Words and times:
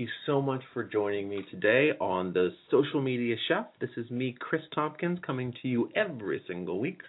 you 0.00 0.08
so 0.24 0.40
much 0.40 0.62
for 0.72 0.82
joining 0.82 1.28
me 1.28 1.44
today 1.50 1.90
on 2.00 2.32
the 2.32 2.54
Social 2.70 3.02
Media 3.02 3.36
Chef. 3.46 3.66
This 3.82 3.90
is 3.98 4.10
me, 4.10 4.34
Chris 4.40 4.62
Tompkins, 4.74 5.18
coming 5.26 5.52
to 5.60 5.68
you 5.68 5.90
every 5.94 6.42
single 6.48 6.80
week 6.80 7.02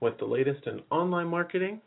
with 0.00 0.16
the 0.18 0.24
latest 0.24 0.66
in 0.66 0.80
online 0.90 1.26
marketing 1.26 1.82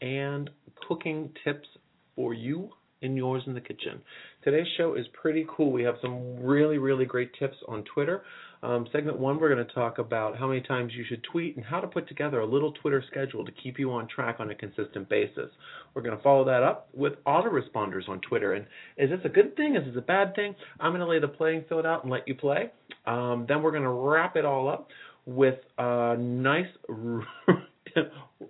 and 0.00 0.48
cooking 0.88 1.28
tips 1.44 1.68
for 2.14 2.32
you 2.32 2.70
and 3.02 3.14
yours 3.14 3.42
in 3.46 3.52
the 3.52 3.60
kitchen. 3.60 4.00
Today's 4.42 4.66
show 4.78 4.94
is 4.94 5.04
pretty 5.20 5.46
cool. 5.54 5.70
We 5.70 5.82
have 5.82 5.96
some 6.00 6.42
really, 6.42 6.78
really 6.78 7.04
great 7.04 7.32
tips 7.38 7.56
on 7.68 7.84
Twitter. 7.84 8.22
Um, 8.66 8.84
segment 8.90 9.20
one, 9.20 9.38
we're 9.38 9.54
going 9.54 9.64
to 9.64 9.72
talk 9.74 9.98
about 9.98 10.36
how 10.36 10.48
many 10.48 10.60
times 10.60 10.92
you 10.92 11.04
should 11.08 11.22
tweet 11.22 11.54
and 11.54 11.64
how 11.64 11.78
to 11.78 11.86
put 11.86 12.08
together 12.08 12.40
a 12.40 12.46
little 12.46 12.72
Twitter 12.72 13.00
schedule 13.08 13.44
to 13.44 13.52
keep 13.52 13.78
you 13.78 13.92
on 13.92 14.08
track 14.08 14.38
on 14.40 14.50
a 14.50 14.56
consistent 14.56 15.08
basis. 15.08 15.50
We're 15.94 16.02
going 16.02 16.16
to 16.16 16.22
follow 16.22 16.44
that 16.46 16.64
up 16.64 16.88
with 16.92 17.12
autoresponders 17.24 18.08
on 18.08 18.20
Twitter. 18.28 18.54
And 18.54 18.66
is 18.96 19.08
this 19.08 19.20
a 19.24 19.28
good 19.28 19.54
thing? 19.54 19.76
Is 19.76 19.84
this 19.86 19.96
a 19.96 20.04
bad 20.04 20.34
thing? 20.34 20.56
I'm 20.80 20.90
going 20.90 21.00
to 21.00 21.06
lay 21.06 21.20
the 21.20 21.28
playing 21.28 21.66
field 21.68 21.86
out 21.86 22.02
and 22.02 22.10
let 22.10 22.26
you 22.26 22.34
play. 22.34 22.72
Um, 23.06 23.46
then 23.48 23.62
we're 23.62 23.70
going 23.70 23.84
to 23.84 23.88
wrap 23.88 24.34
it 24.34 24.44
all 24.44 24.68
up 24.68 24.88
with 25.26 25.60
a 25.78 26.16
nice, 26.18 26.66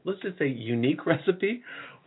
let's 0.06 0.22
just 0.22 0.38
say, 0.38 0.48
unique 0.48 1.04
recipe 1.04 1.62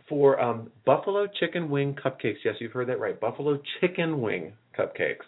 for 0.08 0.40
um, 0.40 0.72
buffalo 0.84 1.28
chicken 1.38 1.70
wing 1.70 1.94
cupcakes. 2.04 2.38
Yes, 2.44 2.56
you've 2.58 2.72
heard 2.72 2.88
that 2.88 2.98
right. 2.98 3.20
Buffalo 3.20 3.60
chicken 3.80 4.20
wing 4.20 4.54
cupcakes. 4.76 5.26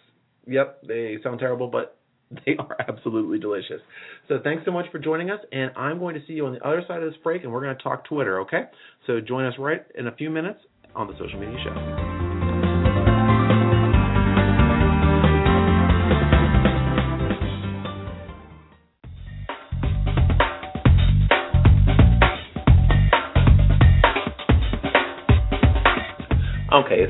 Yep, 0.48 0.83
they 0.89 1.19
sound 1.22 1.39
terrible, 1.39 1.69
but 1.69 1.96
they 2.47 2.56
are 2.58 2.77
absolutely 2.88 3.38
delicious. 3.38 3.80
So 4.28 4.38
thanks 4.42 4.64
so 4.64 4.70
much 4.70 4.86
for 4.91 4.98
joining 4.98 5.30
us, 5.30 5.41
and 5.52 5.70
I'm 5.77 5.98
going 5.98 6.14
to 6.14 6.20
see 6.27 6.34
you 6.34 6.47
on 6.47 6.55
the 6.55 6.66
other 6.66 6.83
side 6.86 7.02
of 7.02 7.11
this 7.11 7.20
break, 7.22 7.42
and 7.42 7.52
we're 7.52 7.62
going 7.62 7.77
to 7.77 7.83
talk 7.83 8.05
Twitter, 8.05 8.41
okay? 8.41 8.64
So 9.06 9.20
join 9.20 9.44
us 9.44 9.55
right 9.58 9.83
in 9.97 10.06
a 10.06 10.12
few 10.12 10.30
minutes 10.30 10.61
on 10.94 11.06
the 11.06 11.14
Social 11.14 11.39
Media 11.39 11.58
Show. 11.64 12.21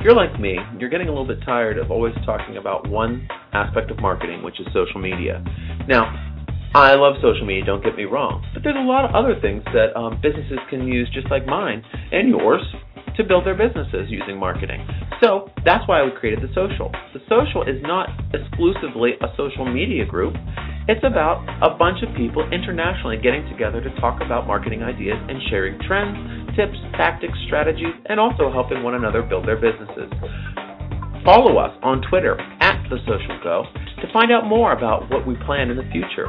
If 0.02 0.06
you're 0.06 0.16
like 0.16 0.40
me, 0.40 0.58
you're 0.80 0.90
getting 0.90 1.06
a 1.06 1.12
little 1.12 1.24
bit 1.24 1.38
tired 1.46 1.78
of 1.78 1.92
always 1.92 2.12
talking 2.26 2.56
about 2.56 2.88
one 2.88 3.24
aspect 3.52 3.88
of 3.88 4.00
marketing, 4.00 4.42
which 4.42 4.58
is 4.58 4.66
social 4.74 5.00
media. 5.00 5.38
Now, 5.86 6.10
I 6.74 6.96
love 6.96 7.22
social 7.22 7.46
media, 7.46 7.64
don't 7.64 7.84
get 7.84 7.94
me 7.94 8.02
wrong, 8.02 8.44
but 8.52 8.64
there's 8.64 8.74
a 8.74 8.82
lot 8.82 9.04
of 9.04 9.14
other 9.14 9.40
things 9.40 9.62
that 9.70 9.94
um, 9.94 10.18
businesses 10.20 10.58
can 10.68 10.88
use, 10.88 11.08
just 11.14 11.30
like 11.30 11.46
mine 11.46 11.84
and 12.10 12.28
yours, 12.28 12.62
to 13.16 13.22
build 13.22 13.46
their 13.46 13.54
businesses 13.54 14.10
using 14.10 14.36
marketing. 14.40 14.84
So 15.22 15.52
that's 15.64 15.86
why 15.86 16.02
we 16.02 16.10
created 16.18 16.42
the 16.42 16.52
social. 16.52 16.90
The 17.14 17.22
social 17.30 17.62
is 17.62 17.78
not 17.82 18.10
exclusively 18.34 19.12
a 19.22 19.30
social 19.36 19.70
media 19.70 20.04
group. 20.04 20.34
It's 20.88 21.04
about 21.06 21.46
a 21.62 21.78
bunch 21.78 22.02
of 22.02 22.10
people 22.16 22.42
internationally 22.50 23.16
getting 23.16 23.46
together 23.46 23.80
to 23.80 23.90
talk 24.00 24.20
about 24.20 24.48
marketing 24.48 24.82
ideas 24.82 25.14
and 25.14 25.38
sharing 25.48 25.78
trends, 25.86 26.18
tips, 26.58 26.74
tactics, 26.98 27.38
strategies, 27.46 27.94
and 28.06 28.18
also 28.18 28.50
helping 28.50 28.82
one 28.82 28.94
another 28.94 29.22
build 29.22 29.46
their 29.46 29.62
businesses. 29.62 30.10
Follow 31.24 31.56
us 31.58 31.70
on 31.86 32.02
Twitter 32.10 32.34
at 32.58 32.82
The 32.90 32.98
Social 33.06 33.38
Go 33.44 33.62
to 34.02 34.12
find 34.12 34.32
out 34.32 34.44
more 34.50 34.72
about 34.72 35.08
what 35.08 35.24
we 35.24 35.36
plan 35.46 35.70
in 35.70 35.76
the 35.76 35.86
future, 35.94 36.26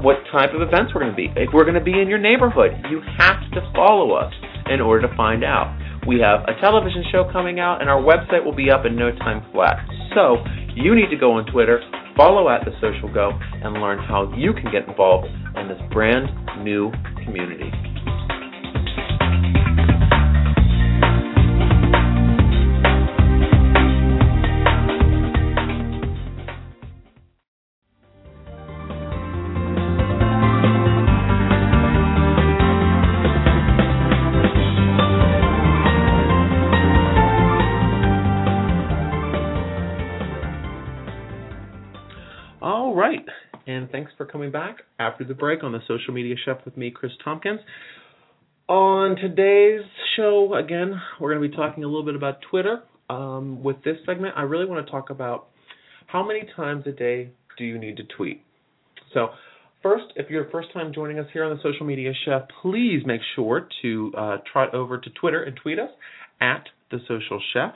what 0.00 0.16
type 0.32 0.54
of 0.56 0.62
events 0.62 0.92
we're 0.94 1.04
going 1.04 1.12
to 1.12 1.20
be. 1.20 1.28
If 1.36 1.52
we're 1.52 1.68
going 1.68 1.76
to 1.76 1.84
be 1.84 2.00
in 2.00 2.08
your 2.08 2.18
neighborhood, 2.18 2.72
you 2.88 3.02
have 3.18 3.36
to 3.52 3.60
follow 3.76 4.12
us 4.12 4.32
in 4.72 4.80
order 4.80 5.06
to 5.06 5.14
find 5.14 5.44
out. 5.44 5.76
We 6.06 6.18
have 6.20 6.40
a 6.48 6.58
television 6.60 7.04
show 7.12 7.28
coming 7.30 7.60
out, 7.60 7.80
and 7.80 7.90
our 7.90 8.00
website 8.00 8.44
will 8.44 8.54
be 8.54 8.70
up 8.70 8.86
in 8.86 8.96
no 8.96 9.10
time 9.12 9.44
flat. 9.52 9.76
So 10.14 10.42
you 10.74 10.94
need 10.94 11.10
to 11.10 11.16
go 11.16 11.32
on 11.32 11.46
Twitter, 11.52 11.80
follow 12.16 12.48
at 12.48 12.64
the 12.64 12.72
Social 12.80 13.12
Go, 13.12 13.32
and 13.62 13.74
learn 13.74 13.98
how 13.98 14.32
you 14.36 14.52
can 14.52 14.72
get 14.72 14.88
involved 14.88 15.28
in 15.56 15.68
this 15.68 15.80
brand 15.92 16.28
new 16.64 16.90
community. 17.24 17.70
Thanks 43.92 44.12
for 44.16 44.26
coming 44.26 44.50
back 44.50 44.78
after 44.98 45.24
the 45.24 45.34
break 45.34 45.62
on 45.62 45.72
the 45.72 45.80
Social 45.86 46.14
Media 46.14 46.34
Chef 46.44 46.58
with 46.64 46.76
me, 46.76 46.90
Chris 46.90 47.12
Tompkins. 47.24 47.60
On 48.68 49.16
today's 49.16 49.82
show, 50.16 50.54
again, 50.54 51.00
we're 51.20 51.34
going 51.34 51.42
to 51.42 51.48
be 51.48 51.56
talking 51.56 51.84
a 51.84 51.86
little 51.86 52.04
bit 52.04 52.14
about 52.14 52.38
Twitter. 52.50 52.82
Um, 53.08 53.62
with 53.62 53.82
this 53.84 53.96
segment, 54.06 54.34
I 54.36 54.42
really 54.42 54.66
want 54.66 54.84
to 54.86 54.90
talk 54.90 55.10
about 55.10 55.48
how 56.06 56.26
many 56.26 56.42
times 56.54 56.84
a 56.86 56.92
day 56.92 57.30
do 57.58 57.64
you 57.64 57.78
need 57.78 57.96
to 57.96 58.04
tweet. 58.16 58.42
So, 59.12 59.30
first, 59.82 60.04
if 60.14 60.30
you're 60.30 60.48
first 60.50 60.72
time 60.72 60.92
joining 60.94 61.18
us 61.18 61.26
here 61.32 61.44
on 61.44 61.56
the 61.56 61.62
Social 61.62 61.84
Media 61.84 62.12
Chef, 62.24 62.42
please 62.62 63.02
make 63.04 63.20
sure 63.34 63.68
to 63.82 64.12
uh, 64.16 64.36
trot 64.52 64.74
over 64.74 64.98
to 64.98 65.10
Twitter 65.10 65.42
and 65.42 65.56
tweet 65.60 65.78
us 65.78 65.90
at 66.40 66.64
the 66.92 66.98
Social 67.08 67.40
Chef. 67.52 67.74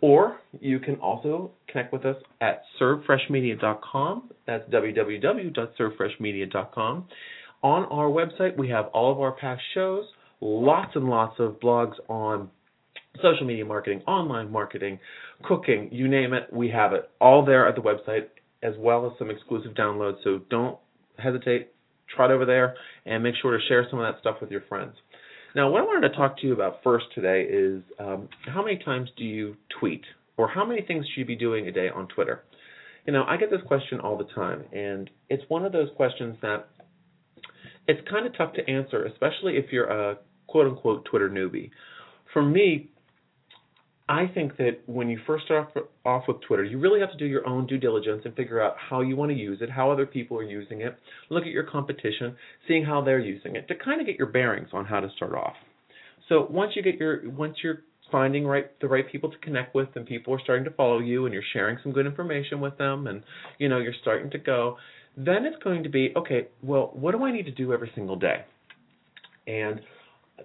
Or 0.00 0.38
you 0.60 0.78
can 0.78 0.94
also 0.96 1.50
connect 1.68 1.92
with 1.92 2.04
us 2.04 2.16
at 2.40 2.62
servedfreshmedia.com. 2.80 4.30
That's 4.46 4.68
www.servedfreshmedia.com. 4.70 7.08
On 7.62 7.84
our 7.86 8.08
website, 8.08 8.58
we 8.58 8.68
have 8.68 8.86
all 8.88 9.10
of 9.10 9.18
our 9.20 9.32
past 9.32 9.62
shows, 9.74 10.04
lots 10.40 10.94
and 10.94 11.08
lots 11.08 11.40
of 11.40 11.58
blogs 11.60 11.94
on 12.08 12.50
social 13.22 13.46
media 13.46 13.64
marketing, 13.64 14.02
online 14.06 14.52
marketing, 14.52 14.98
cooking, 15.44 15.88
you 15.90 16.06
name 16.08 16.34
it, 16.34 16.52
we 16.52 16.68
have 16.70 16.92
it 16.92 17.10
all 17.20 17.44
there 17.44 17.66
at 17.66 17.74
the 17.74 17.80
website, 17.80 18.26
as 18.62 18.74
well 18.78 19.06
as 19.06 19.12
some 19.18 19.30
exclusive 19.30 19.72
downloads. 19.72 20.22
So 20.22 20.42
don't 20.50 20.78
hesitate, 21.18 21.72
trot 22.14 22.30
over 22.30 22.44
there, 22.44 22.74
and 23.04 23.22
make 23.22 23.34
sure 23.40 23.56
to 23.56 23.64
share 23.66 23.86
some 23.90 24.00
of 24.00 24.12
that 24.12 24.20
stuff 24.20 24.36
with 24.40 24.50
your 24.50 24.62
friends. 24.68 24.94
Now, 25.56 25.70
what 25.70 25.80
I 25.80 25.84
wanted 25.86 26.10
to 26.10 26.14
talk 26.14 26.38
to 26.40 26.46
you 26.46 26.52
about 26.52 26.80
first 26.84 27.06
today 27.14 27.46
is 27.48 27.82
um, 27.98 28.28
how 28.44 28.62
many 28.62 28.76
times 28.76 29.08
do 29.16 29.24
you 29.24 29.56
tweet, 29.80 30.02
or 30.36 30.48
how 30.48 30.66
many 30.66 30.82
things 30.82 31.06
should 31.06 31.20
you 31.20 31.24
be 31.24 31.34
doing 31.34 31.66
a 31.66 31.72
day 31.72 31.88
on 31.88 32.08
Twitter? 32.08 32.44
You 33.06 33.14
know, 33.14 33.24
I 33.26 33.38
get 33.38 33.50
this 33.50 33.62
question 33.66 33.98
all 34.00 34.18
the 34.18 34.26
time, 34.34 34.64
and 34.74 35.08
it's 35.30 35.42
one 35.48 35.64
of 35.64 35.72
those 35.72 35.88
questions 35.96 36.36
that 36.42 36.68
it's 37.88 38.06
kind 38.06 38.26
of 38.26 38.36
tough 38.36 38.52
to 38.52 38.70
answer, 38.70 39.06
especially 39.06 39.56
if 39.56 39.72
you're 39.72 39.88
a 39.88 40.18
quote 40.46 40.66
unquote 40.66 41.06
Twitter 41.06 41.30
newbie. 41.30 41.70
For 42.34 42.42
me, 42.42 42.90
I 44.08 44.26
think 44.32 44.56
that 44.58 44.78
when 44.86 45.08
you 45.08 45.18
first 45.26 45.46
start 45.46 45.68
off 46.04 46.24
with 46.28 46.40
Twitter, 46.46 46.62
you 46.62 46.78
really 46.78 47.00
have 47.00 47.10
to 47.10 47.16
do 47.16 47.26
your 47.26 47.46
own 47.46 47.66
due 47.66 47.78
diligence 47.78 48.22
and 48.24 48.34
figure 48.36 48.62
out 48.62 48.76
how 48.78 49.00
you 49.00 49.16
want 49.16 49.32
to 49.32 49.36
use 49.36 49.58
it, 49.60 49.68
how 49.68 49.90
other 49.90 50.06
people 50.06 50.38
are 50.38 50.44
using 50.44 50.80
it, 50.80 50.96
look 51.28 51.42
at 51.42 51.50
your 51.50 51.64
competition, 51.64 52.36
seeing 52.68 52.84
how 52.84 53.02
they're 53.02 53.18
using 53.18 53.56
it 53.56 53.66
to 53.66 53.74
kind 53.74 54.00
of 54.00 54.06
get 54.06 54.16
your 54.16 54.28
bearings 54.28 54.68
on 54.72 54.84
how 54.84 55.00
to 55.00 55.08
start 55.16 55.34
off. 55.34 55.54
So 56.28 56.46
once 56.48 56.72
you 56.76 56.82
get 56.82 56.96
your 56.96 57.28
once 57.30 57.56
you're 57.62 57.82
finding 58.12 58.46
right 58.46 58.78
the 58.80 58.86
right 58.86 59.10
people 59.10 59.30
to 59.30 59.38
connect 59.38 59.74
with 59.74 59.88
and 59.96 60.06
people 60.06 60.32
are 60.32 60.40
starting 60.42 60.64
to 60.64 60.70
follow 60.70 61.00
you 61.00 61.24
and 61.24 61.34
you're 61.34 61.42
sharing 61.52 61.76
some 61.82 61.90
good 61.92 62.06
information 62.06 62.60
with 62.60 62.78
them 62.78 63.08
and 63.08 63.24
you 63.58 63.68
know 63.68 63.78
you're 63.78 63.94
starting 64.02 64.30
to 64.30 64.38
go, 64.38 64.76
then 65.16 65.44
it's 65.44 65.60
going 65.64 65.82
to 65.82 65.88
be 65.88 66.12
okay, 66.16 66.46
well, 66.62 66.90
what 66.94 67.12
do 67.12 67.24
I 67.24 67.32
need 67.32 67.46
to 67.46 67.52
do 67.52 67.72
every 67.72 67.90
single 67.96 68.16
day? 68.16 68.44
And 69.48 69.80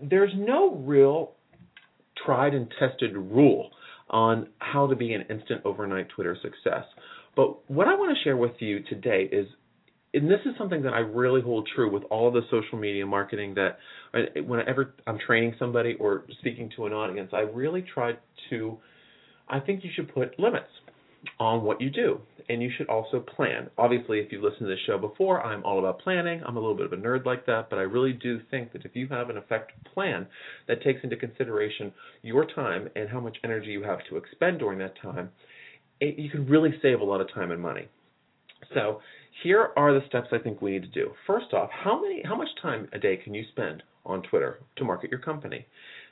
there's 0.01 0.31
no 0.35 0.75
real 0.75 1.33
tried 2.25 2.53
and 2.53 2.71
tested 2.79 3.15
rule 3.15 3.69
on 4.09 4.47
how 4.59 4.87
to 4.87 4.95
be 4.95 5.13
an 5.13 5.21
instant 5.29 5.61
overnight 5.65 6.09
Twitter 6.09 6.37
success. 6.41 6.83
But 7.35 7.69
what 7.69 7.87
I 7.87 7.95
want 7.95 8.15
to 8.15 8.23
share 8.23 8.37
with 8.37 8.53
you 8.59 8.83
today 8.83 9.29
is 9.31 9.47
and 10.13 10.29
this 10.29 10.41
is 10.45 10.53
something 10.57 10.81
that 10.81 10.93
I 10.93 10.99
really 10.99 11.41
hold 11.41 11.69
true 11.73 11.89
with 11.89 12.03
all 12.11 12.31
the 12.31 12.41
social 12.51 12.77
media 12.77 13.05
marketing 13.05 13.55
that 13.55 13.77
uh, 14.13 14.41
whenever 14.41 14.93
I'm 15.07 15.17
training 15.25 15.55
somebody 15.57 15.95
or 16.01 16.25
speaking 16.39 16.69
to 16.75 16.85
an 16.85 16.91
audience, 16.91 17.29
I 17.31 17.41
really 17.41 17.81
try 17.93 18.13
to 18.49 18.77
I 19.47 19.59
think 19.59 19.83
you 19.83 19.89
should 19.95 20.13
put 20.13 20.37
limits 20.39 20.67
on 21.39 21.63
what 21.63 21.81
you 21.81 21.89
do. 21.89 22.19
And 22.49 22.61
you 22.61 22.69
should 22.75 22.89
also 22.89 23.19
plan. 23.19 23.69
Obviously, 23.77 24.19
if 24.19 24.31
you've 24.31 24.43
listened 24.43 24.61
to 24.61 24.67
this 24.67 24.79
show 24.85 24.97
before, 24.97 25.41
I'm 25.41 25.63
all 25.63 25.79
about 25.79 25.99
planning. 25.99 26.41
I'm 26.45 26.57
a 26.57 26.59
little 26.59 26.75
bit 26.75 26.85
of 26.85 26.93
a 26.93 26.97
nerd 26.97 27.25
like 27.25 27.45
that, 27.45 27.69
but 27.69 27.79
I 27.79 27.83
really 27.83 28.13
do 28.13 28.41
think 28.49 28.73
that 28.73 28.83
if 28.83 28.95
you 28.95 29.07
have 29.07 29.29
an 29.29 29.37
effective 29.37 29.77
plan 29.93 30.27
that 30.67 30.83
takes 30.83 31.03
into 31.03 31.15
consideration 31.15 31.93
your 32.23 32.45
time 32.45 32.89
and 32.95 33.09
how 33.09 33.19
much 33.19 33.37
energy 33.43 33.69
you 33.69 33.83
have 33.83 33.99
to 34.09 34.17
expend 34.17 34.59
during 34.59 34.79
that 34.79 34.99
time, 35.01 35.29
it, 35.99 36.17
you 36.17 36.29
can 36.29 36.47
really 36.47 36.73
save 36.81 36.99
a 36.99 37.03
lot 37.03 37.21
of 37.21 37.31
time 37.33 37.51
and 37.51 37.61
money. 37.61 37.87
So, 38.73 39.01
here 39.43 39.69
are 39.77 39.93
the 39.93 40.05
steps 40.07 40.27
I 40.31 40.37
think 40.37 40.61
we 40.61 40.71
need 40.71 40.83
to 40.83 40.87
do. 40.87 41.11
First 41.25 41.53
off, 41.53 41.69
how 41.71 42.01
many 42.01 42.21
how 42.23 42.35
much 42.35 42.49
time 42.61 42.87
a 42.93 42.99
day 42.99 43.17
can 43.17 43.33
you 43.33 43.43
spend 43.51 43.81
on 44.05 44.21
Twitter 44.23 44.59
to 44.75 44.83
market 44.83 45.09
your 45.09 45.19
company? 45.19 45.65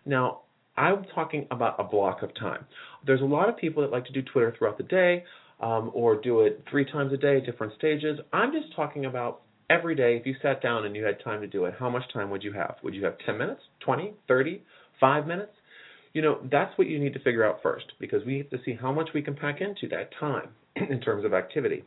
Now, 0.06 0.42
I'm 0.80 1.04
talking 1.14 1.46
about 1.52 1.76
a 1.78 1.84
block 1.84 2.24
of 2.24 2.34
time. 2.36 2.66
There's 3.06 3.22
a 3.22 3.26
lot 3.26 3.50
of 3.50 3.58
people 3.58 3.84
that 3.84 3.92
like 3.92 4.06
to 4.06 4.14
do 4.14 4.22
Twitter 4.22 4.56
throughout 4.58 4.78
the 4.78 4.86
day 4.86 5.26
um, 5.60 5.92
or 5.94 6.16
do 6.20 6.42
it 6.42 6.64
three 6.72 6.86
times 6.86 7.12
a 7.12 7.18
day, 7.18 7.42
different 7.42 7.74
stages. 7.78 8.18
I'm 8.32 8.54
just 8.54 8.74
talking 8.78 9.06
about 9.06 9.42
every 9.70 9.94
day. 9.94 10.16
If 10.16 10.26
you 10.26 10.36
sat 10.42 10.62
down 10.64 10.86
and 10.86 10.96
you 10.96 11.04
had 11.04 11.22
time 11.22 11.42
to 11.42 11.48
do 11.48 11.66
it, 11.66 11.74
how 11.78 11.90
much 11.90 12.04
time 12.14 12.30
would 12.30 12.44
you 12.44 12.54
have? 12.54 12.76
Would 12.82 12.94
you 12.94 13.04
have 13.04 13.18
10 13.26 13.38
minutes, 13.38 13.62
20, 13.82 14.14
30, 14.30 14.64
5 15.02 15.28
minutes? 15.28 15.52
You 16.14 16.22
know, 16.22 16.40
that's 16.50 16.76
what 16.78 16.88
you 16.88 16.98
need 16.98 17.14
to 17.14 17.20
figure 17.20 17.44
out 17.46 17.60
first 17.62 17.86
because 18.00 18.26
we 18.26 18.38
have 18.38 18.50
to 18.52 18.58
see 18.64 18.74
how 18.74 18.94
much 18.94 19.10
we 19.14 19.22
can 19.22 19.36
pack 19.36 19.60
into 19.60 19.90
that 19.90 20.12
time 20.18 20.50
in 20.76 21.02
terms 21.02 21.26
of 21.26 21.34
activity. 21.34 21.84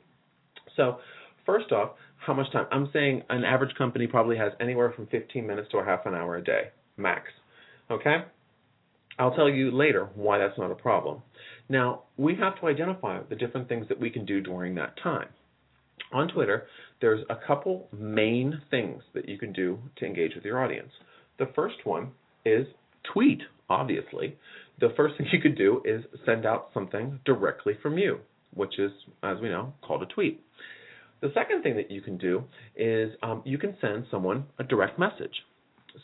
So, 0.76 0.98
first 1.46 1.72
off, 1.72 1.92
how 2.18 2.34
much 2.34 2.52
time? 2.52 2.66
I'm 2.70 2.90
saying 2.92 3.22
an 3.30 3.42
average 3.42 3.74
company 3.76 4.06
probably 4.06 4.36
has 4.36 4.52
anywhere 4.60 4.92
from 4.94 5.06
15 5.06 5.46
minutes 5.46 5.68
to 5.72 5.78
a 5.78 5.84
half 5.84 6.04
an 6.04 6.14
hour 6.14 6.36
a 6.36 6.44
day, 6.44 6.68
max. 6.98 7.22
Okay? 7.90 8.18
I'll 9.18 9.34
tell 9.34 9.48
you 9.48 9.70
later 9.70 10.08
why 10.14 10.38
that's 10.38 10.58
not 10.58 10.70
a 10.70 10.76
problem. 10.76 11.22
Now, 11.68 12.02
we 12.16 12.34
have 12.36 12.60
to 12.60 12.66
identify 12.66 13.20
the 13.28 13.36
different 13.36 13.68
things 13.68 13.86
that 13.88 14.00
we 14.00 14.10
can 14.10 14.24
do 14.24 14.40
during 14.40 14.74
that 14.76 14.96
time. 15.02 15.28
On 16.12 16.28
Twitter, 16.28 16.66
there's 17.00 17.24
a 17.30 17.36
couple 17.46 17.88
main 17.92 18.60
things 18.70 19.02
that 19.14 19.28
you 19.28 19.38
can 19.38 19.52
do 19.52 19.78
to 19.96 20.06
engage 20.06 20.34
with 20.34 20.44
your 20.44 20.62
audience. 20.62 20.90
The 21.38 21.50
first 21.54 21.76
one 21.84 22.10
is 22.44 22.66
tweet, 23.12 23.40
obviously. 23.68 24.36
The 24.80 24.92
first 24.96 25.16
thing 25.16 25.26
you 25.32 25.40
could 25.40 25.56
do 25.56 25.82
is 25.84 26.04
send 26.26 26.46
out 26.46 26.70
something 26.74 27.20
directly 27.24 27.74
from 27.82 27.98
you, 27.98 28.18
which 28.54 28.78
is, 28.78 28.92
as 29.22 29.38
we 29.40 29.48
know, 29.48 29.72
called 29.82 30.02
a 30.02 30.06
tweet. 30.06 30.42
The 31.20 31.32
second 31.34 31.62
thing 31.62 31.76
that 31.76 31.90
you 31.90 32.00
can 32.00 32.18
do 32.18 32.44
is 32.76 33.12
um, 33.22 33.42
you 33.44 33.56
can 33.56 33.76
send 33.80 34.06
someone 34.10 34.44
a 34.58 34.64
direct 34.64 34.98
message. 34.98 35.44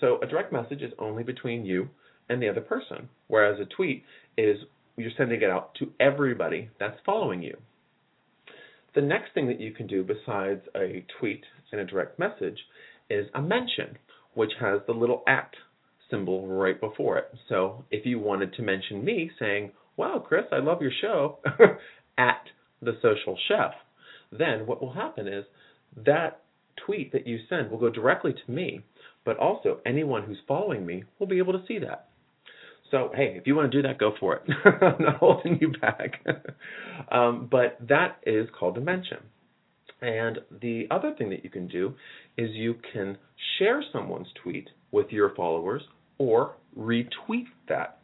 So 0.01 0.19
a 0.23 0.27
direct 0.27 0.53
message 0.53 0.81
is 0.81 0.93
only 0.99 1.25
between 1.25 1.65
you 1.65 1.89
and 2.29 2.43
the 2.43 2.49
other 2.49 2.61
person, 2.61 3.09
whereas 3.29 3.59
a 3.61 3.65
tweet 3.65 4.05
is 4.37 4.59
you're 4.97 5.11
sending 5.17 5.43
it 5.43 5.51
out 5.51 5.75
to 5.77 5.93
everybody 6.01 6.69
that's 6.79 6.99
following 7.07 7.43
you. 7.43 7.57
The 8.95 9.01
next 9.03 9.33
thing 9.35 9.47
that 9.49 9.61
you 9.61 9.73
can 9.73 9.87
do 9.87 10.03
besides 10.03 10.63
a 10.75 11.05
tweet 11.21 11.45
and 11.71 11.81
a 11.81 11.85
direct 11.85 12.19
message 12.19 12.59
is 13.09 13.27
a 13.35 13.41
mention, 13.41 13.97
which 14.35 14.53
has 14.61 14.81
the 14.87 14.93
little 14.93 15.23
at 15.29 15.53
symbol 16.11 16.47
right 16.49 16.81
before 16.81 17.19
it. 17.19 17.33
So 17.49 17.85
if 17.91 18.07
you 18.07 18.19
wanted 18.19 18.55
to 18.55 18.63
mention 18.63 19.05
me 19.05 19.31
saying, 19.39 19.73
Wow, 19.97 20.25
Chris, 20.27 20.45
I 20.53 20.59
love 20.59 20.81
your 20.81 20.93
show, 21.01 21.39
at 22.19 22.43
the 22.81 22.97
social 23.03 23.37
chef, 23.49 23.73
then 24.31 24.67
what 24.67 24.81
will 24.81 24.93
happen 24.93 25.27
is 25.27 25.45
that 26.05 26.43
tweet 26.85 27.13
that 27.13 27.27
you 27.27 27.39
send 27.49 27.71
will 27.71 27.79
go 27.79 27.91
directly 27.91 28.33
to 28.33 28.53
me, 28.53 28.81
but 29.25 29.37
also 29.39 29.81
anyone 29.85 30.23
who's 30.23 30.39
following 30.47 30.87
me 30.87 31.05
will 31.19 31.27
be 31.27 31.39
able 31.39 31.53
to 31.53 31.67
see 31.67 31.79
that. 31.81 32.08
So, 32.91 33.11
hey, 33.15 33.35
if 33.37 33.47
you 33.47 33.55
want 33.55 33.71
to 33.71 33.83
do 33.83 33.87
that, 33.87 33.99
go 33.99 34.13
for 34.19 34.37
it. 34.37 34.43
I'm 34.65 35.05
not 35.05 35.17
holding 35.17 35.59
you 35.61 35.73
back. 35.81 36.25
um, 37.13 37.49
but 37.51 37.77
that 37.89 38.19
is 38.27 38.49
called 38.59 38.79
a 38.79 38.81
mention. 38.81 39.19
And 40.01 40.39
the 40.63 40.87
other 40.91 41.15
thing 41.17 41.31
that 41.31 41.45
you 41.45 41.51
can 41.51 41.67
do 41.67 41.95
is 42.37 42.51
you 42.53 42.77
can 42.93 43.19
share 43.59 43.83
someone's 43.93 44.29
tweet 44.43 44.69
with 44.93 45.11
your 45.11 45.35
followers 45.35 45.83
or 46.19 46.55
retweet 46.79 47.47
that. 47.69 47.99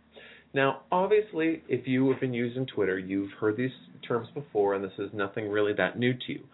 Now, 0.54 0.82
obviously, 0.92 1.62
if 1.68 1.86
you 1.86 2.10
have 2.10 2.20
been 2.20 2.34
using 2.34 2.66
Twitter, 2.66 2.98
you've 2.98 3.32
heard 3.40 3.56
these 3.56 3.70
terms 4.06 4.28
before, 4.34 4.74
and 4.74 4.84
this 4.84 4.92
is 4.98 5.10
nothing 5.12 5.48
really 5.48 5.72
that 5.74 5.98
new 5.98 6.12
to 6.12 6.32
you. 6.32 6.44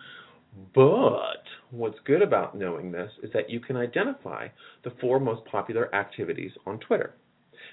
But 0.75 1.43
what's 1.71 1.99
good 2.05 2.23
about 2.23 2.57
knowing 2.57 2.93
this 2.93 3.11
is 3.23 3.31
that 3.35 3.51
you 3.51 3.61
can 3.61 3.77
identify 3.77 4.49
the 4.85 4.93
four 5.01 5.21
most 5.21 5.45
popular 5.45 5.95
activities 5.95 6.53
on 6.67 6.79
Twitter. 6.81 7.15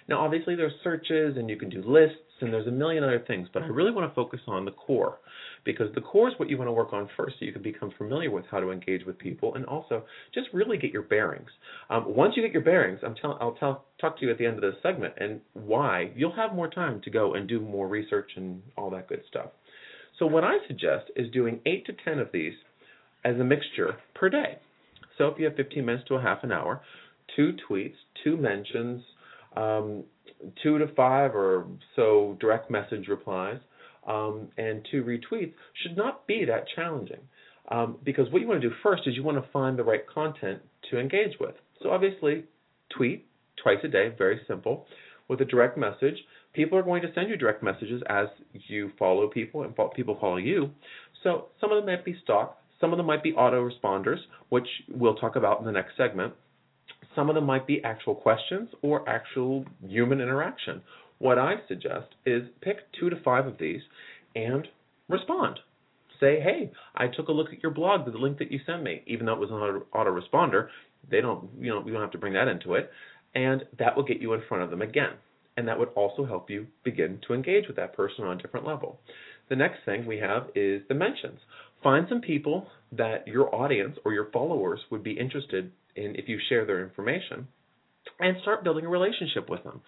Now, 0.07 0.21
obviously, 0.21 0.56
there's 0.56 0.74
searches 0.83 1.38
and 1.38 1.50
you 1.50 1.57
can 1.57 1.69
do 1.69 1.81
lists 1.81 2.18
and 2.39 2.54
there's 2.54 2.68
a 2.68 2.71
million 2.71 3.04
other 3.04 3.24
things, 3.27 3.48
but 3.54 3.63
I 3.63 3.68
really 3.68 3.92
want 3.92 4.09
to 4.09 4.15
focus 4.15 4.39
on 4.48 4.63
the 4.63 4.71
core 4.71 5.18
because 5.65 5.94
the 5.95 6.01
core 6.01 6.30
is 6.30 6.36
what 6.38 6.50
you 6.50 6.57
want 6.57 6.68
to 6.68 6.71
work 6.71 6.94
on 6.94 7.09
first 7.18 7.36
so 7.39 7.45
you 7.45 7.51
can 7.51 7.62
become 7.62 7.92
familiar 7.98 8.31
with 8.31 8.45
how 8.50 8.59
to 8.59 8.71
engage 8.71 9.06
with 9.06 9.18
people 9.18 9.56
and 9.56 9.65
also 9.65 10.04
just 10.33 10.48
really 10.54 10.77
get 10.77 10.92
your 10.92 11.01
bearings. 11.01 11.50
Um, 11.89 12.06
once 12.07 12.33
you 12.38 12.44
get 12.44 12.54
your 12.54 12.62
bearings, 12.62 13.00
I'm 13.04 13.15
tell, 13.15 13.38
I'll 13.42 13.54
tell, 13.54 13.86
talk 14.00 14.19
to 14.19 14.25
you 14.25 14.31
at 14.31 14.38
the 14.38 14.45
end 14.45 14.56
of 14.56 14.62
this 14.62 14.75
segment 14.81 15.15
and 15.18 15.42
why 15.54 16.12
you'll 16.15 16.36
have 16.36 16.54
more 16.54 16.69
time 16.69 17.01
to 17.04 17.09
go 17.09 17.33
and 17.33 17.50
do 17.50 17.59
more 17.59 17.88
research 17.88 18.31
and 18.36 18.62
all 18.77 18.89
that 18.92 19.09
good 19.09 19.24
stuff. 19.27 19.50
So, 20.19 20.25
what 20.25 20.44
I 20.44 20.57
suggest 20.68 21.12
is 21.15 21.30
doing 21.31 21.59
8 21.65 21.86
to 21.86 21.94
10 22.06 22.19
of 22.19 22.30
these 22.31 22.54
as 23.24 23.36
a 23.39 23.44
mixture 23.44 23.98
per 24.15 24.30
day. 24.30 24.57
So, 25.18 25.27
if 25.27 25.38
you 25.38 25.45
have 25.45 25.56
15 25.56 25.86
minutes 25.86 26.07
to 26.07 26.15
a 26.15 26.21
half 26.21 26.44
an 26.44 26.51
hour, 26.51 26.81
two 27.36 27.54
tweets, 27.69 27.95
two 28.24 28.38
mentions, 28.38 29.04
um, 29.57 30.04
two 30.62 30.77
to 30.77 30.88
five 30.95 31.36
or 31.36 31.65
so 31.95 32.38
direct 32.39 32.69
message 32.69 33.07
replies, 33.07 33.59
um, 34.07 34.50
and 34.57 34.88
two 34.92 35.04
retweets 35.04 35.54
should 35.81 35.98
not 35.98 36.27
be 36.27 36.45
that 36.45 36.65
challenging. 36.75 37.19
Um, 37.69 37.98
because 38.04 38.31
what 38.31 38.42
you 38.42 38.48
want 38.48 38.62
to 38.62 38.69
do 38.69 38.75
first 38.81 39.04
is 39.07 39.15
you 39.15 39.24
want 39.24 39.44
to 39.44 39.51
find 39.51 39.77
the 39.77 39.83
right 39.83 40.07
content 40.07 40.62
to 40.89 41.00
engage 41.00 41.33
with. 41.39 41.56
So 41.81 41.89
obviously, 41.89 42.45
tweet 42.95 43.27
twice 43.62 43.80
a 43.83 43.88
day, 43.89 44.13
very 44.18 44.39
simple, 44.48 44.86
with 45.27 45.42
a 45.42 45.45
direct 45.45 45.77
message. 45.77 46.15
People 46.54 46.77
are 46.77 46.83
going 46.83 47.01
to 47.01 47.13
send 47.13 47.30
you 47.30 47.36
direct 47.36 47.62
messages 47.62 48.01
as 48.09 48.27
you 48.51 48.92
follow 48.98 49.27
people 49.27 49.63
and 49.63 49.75
people 49.95 50.18
follow 50.21 50.38
you. 50.38 50.69
So 51.24 51.48
some 51.59 51.71
of 51.71 51.77
them 51.77 51.86
might 51.88 52.06
be 52.06 52.18
stock, 52.24 52.62
some 52.80 52.94
of 52.94 52.98
them 52.98 53.06
might 53.06 53.24
be 53.24 53.33
autoresponders, 53.33 54.19
which 54.50 54.68
we'll 54.89 55.15
talk 55.15 55.36
about 55.36 55.59
in 55.59 55.65
the 55.65 55.71
next 55.71 55.98
segment. 55.98 56.33
Some 57.16 57.30
of 57.30 57.36
them 57.36 57.45
might 57.45 57.66
be 57.66 57.84
actual 57.84 58.16
questions 58.16 58.69
or 58.81 59.07
actual 59.10 59.66
human 59.88 60.22
interaction. 60.22 60.81
What 61.19 61.39
I 61.39 61.56
suggest 61.68 62.13
is 62.25 62.44
pick 62.61 62.78
two 63.00 63.09
to 63.09 63.16
five 63.23 63.47
of 63.47 63.57
these 63.57 63.81
and 64.35 64.68
respond. 65.09 65.59
Say, 66.19 66.40
hey, 66.40 66.71
I 66.95 67.07
took 67.07 67.28
a 67.28 67.31
look 67.31 67.54
at 67.54 67.61
your 67.61 67.71
blog, 67.71 68.06
the 68.06 68.18
link 68.18 68.38
that 68.40 68.52
you 68.52 68.59
sent 68.66 68.83
me, 68.83 69.02
even 69.07 69.26
though 69.26 69.33
it 69.33 69.40
was 69.40 69.50
an 69.52 69.81
autoresponder. 69.94 70.68
They 71.09 71.21
don't, 71.21 71.50
you 71.59 71.69
know, 71.69 71.83
you 71.85 71.92
don't 71.92 72.02
have 72.02 72.11
to 72.11 72.18
bring 72.18 72.33
that 72.33 72.47
into 72.47 72.73
it, 72.73 72.92
and 73.35 73.64
that 73.80 73.95
will 73.95 74.04
get 74.04 74.21
you 74.21 74.33
in 74.33 74.42
front 74.47 74.64
of 74.64 74.69
them 74.69 74.81
again. 74.81 75.14
And 75.56 75.68
that 75.68 75.80
would 75.80 75.90
also 75.95 76.26
help 76.26 76.50
you 76.50 76.68
begin 76.83 77.19
to 77.28 77.33
engage 77.33 77.68
with 77.68 77.78
that 77.78 77.95
person 77.95 78.26
on 78.26 78.38
a 78.38 78.42
different 78.42 78.66
level. 78.66 79.00
The 79.50 79.56
next 79.56 79.80
thing 79.85 80.06
we 80.06 80.18
have 80.18 80.50
is 80.56 80.81
the 80.88 80.94
mentions. 80.94 81.40
Find 81.81 82.06
some 82.09 82.21
people 82.21 82.68
that 82.92 83.28
your 83.28 83.54
audience 83.54 83.97
or 84.06 84.14
your 84.14 84.30
followers 84.31 84.81
would 84.92 85.04
be 85.04 85.14
interested 85.14 85.71
in 85.97 86.16
if 86.16 86.27
you 86.30 86.39
share 86.49 86.66
their 86.66 86.83
information 86.83 87.47
and 88.19 88.37
start 88.42 88.63
building 88.63 88.85
a 88.85 88.89
relationship 88.89 89.49
with 89.49 89.63
them. 89.63 89.81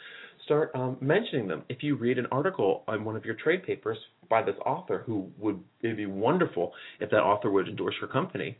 Start 0.45 0.71
um, 0.75 0.97
mentioning 1.01 1.47
them. 1.47 1.63
If 1.69 1.83
you 1.83 1.95
read 1.95 2.17
an 2.17 2.27
article 2.31 2.83
on 2.87 3.05
one 3.05 3.15
of 3.15 3.25
your 3.25 3.35
trade 3.35 3.63
papers 3.63 3.97
by 4.29 4.43
this 4.43 4.55
author, 4.65 5.03
who 5.05 5.29
would 5.37 5.59
it'd 5.81 5.97
be 5.97 6.05
wonderful 6.05 6.73
if 6.99 7.09
that 7.11 7.21
author 7.21 7.51
would 7.51 7.67
endorse 7.67 7.95
your 8.01 8.09
company, 8.09 8.57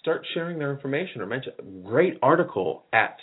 start 0.00 0.24
sharing 0.34 0.58
their 0.58 0.72
information 0.72 1.20
or 1.20 1.26
mention 1.26 1.52
great 1.84 2.18
article 2.22 2.84
at 2.92 3.16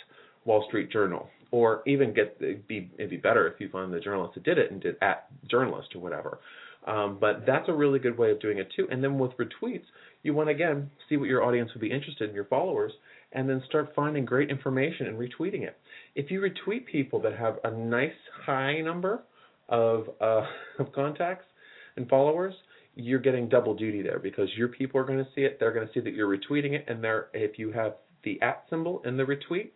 Wall 0.44 0.64
Street 0.68 0.90
Journal, 0.90 1.28
or 1.50 1.82
even 1.86 2.12
get 2.12 2.36
it'd 2.40 2.66
be 2.66 2.90
it'd 2.98 3.10
be 3.10 3.16
better 3.16 3.46
if 3.46 3.60
you 3.60 3.68
find 3.68 3.92
the 3.92 4.00
journalist 4.00 4.34
that 4.34 4.44
did 4.44 4.58
it 4.58 4.70
and 4.70 4.80
did 4.80 4.96
at 5.00 5.26
journalist 5.50 5.88
or 5.94 6.00
whatever. 6.00 6.38
Um, 6.86 7.18
but 7.20 7.46
that's 7.46 7.68
a 7.68 7.72
really 7.72 8.00
good 8.00 8.18
way 8.18 8.32
of 8.32 8.40
doing 8.40 8.58
it 8.58 8.68
too. 8.74 8.88
And 8.90 9.02
then 9.04 9.18
with 9.18 9.30
retweets, 9.38 9.84
you 10.24 10.34
want 10.34 10.48
to 10.48 10.54
again 10.54 10.90
see 11.08 11.16
what 11.16 11.28
your 11.28 11.44
audience 11.44 11.70
would 11.74 11.80
be 11.80 11.92
interested 11.92 12.28
in, 12.28 12.34
your 12.34 12.46
followers, 12.46 12.92
and 13.34 13.48
then 13.48 13.62
start 13.66 13.92
finding 13.94 14.24
great 14.24 14.50
information 14.50 15.06
and 15.06 15.18
retweeting 15.18 15.62
it. 15.62 15.78
If 16.14 16.30
you 16.30 16.40
retweet 16.40 16.86
people 16.86 17.20
that 17.22 17.36
have 17.36 17.58
a 17.64 17.70
nice 17.70 18.12
high 18.44 18.80
number 18.80 19.22
of 19.68 20.08
uh, 20.20 20.42
of 20.78 20.92
contacts 20.92 21.46
and 21.96 22.08
followers, 22.08 22.54
you're 22.94 23.20
getting 23.20 23.48
double 23.48 23.74
duty 23.74 24.02
there 24.02 24.18
because 24.18 24.48
your 24.56 24.68
people 24.68 25.00
are 25.00 25.04
going 25.04 25.18
to 25.18 25.28
see 25.34 25.42
it. 25.42 25.58
They're 25.58 25.72
going 25.72 25.86
to 25.86 25.92
see 25.92 26.00
that 26.00 26.14
you're 26.14 26.28
retweeting 26.28 26.72
it, 26.72 26.84
and 26.88 27.02
they're 27.02 27.28
if 27.32 27.58
you 27.58 27.72
have 27.72 27.94
the 28.24 28.40
at 28.42 28.64
symbol 28.70 29.02
in 29.04 29.16
the 29.16 29.24
retweet, 29.24 29.70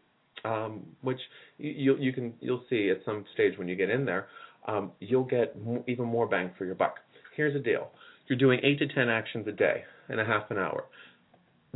um, 0.45 0.85
which 1.03 1.21
you 1.59 1.97
you 1.99 2.13
can 2.13 2.35
you'll 2.41 2.65
see 2.69 2.91
at 2.91 2.99
some 3.05 3.25
stage 3.35 3.59
when 3.59 3.69
you 3.69 3.77
get 3.77 3.91
in 3.91 4.05
there, 4.05 4.29
um, 4.67 4.93
you'll 5.01 5.25
get 5.25 5.57
even 5.87 6.05
more 6.05 6.27
bang 6.27 6.51
for 6.59 6.65
your 6.65 6.75
buck. 6.75 6.97
Here's 7.37 7.55
the 7.55 7.61
deal: 7.61 7.91
you're 8.29 8.39
doing 8.39 8.61
eight 8.63 8.79
to 8.81 8.89
ten 8.89 9.09
actions 9.09 9.47
a 9.49 9.53
day 9.53 9.85
in 10.09 10.19
a 10.19 10.25
half 10.25 10.51
an 10.51 10.59
hour 10.59 10.85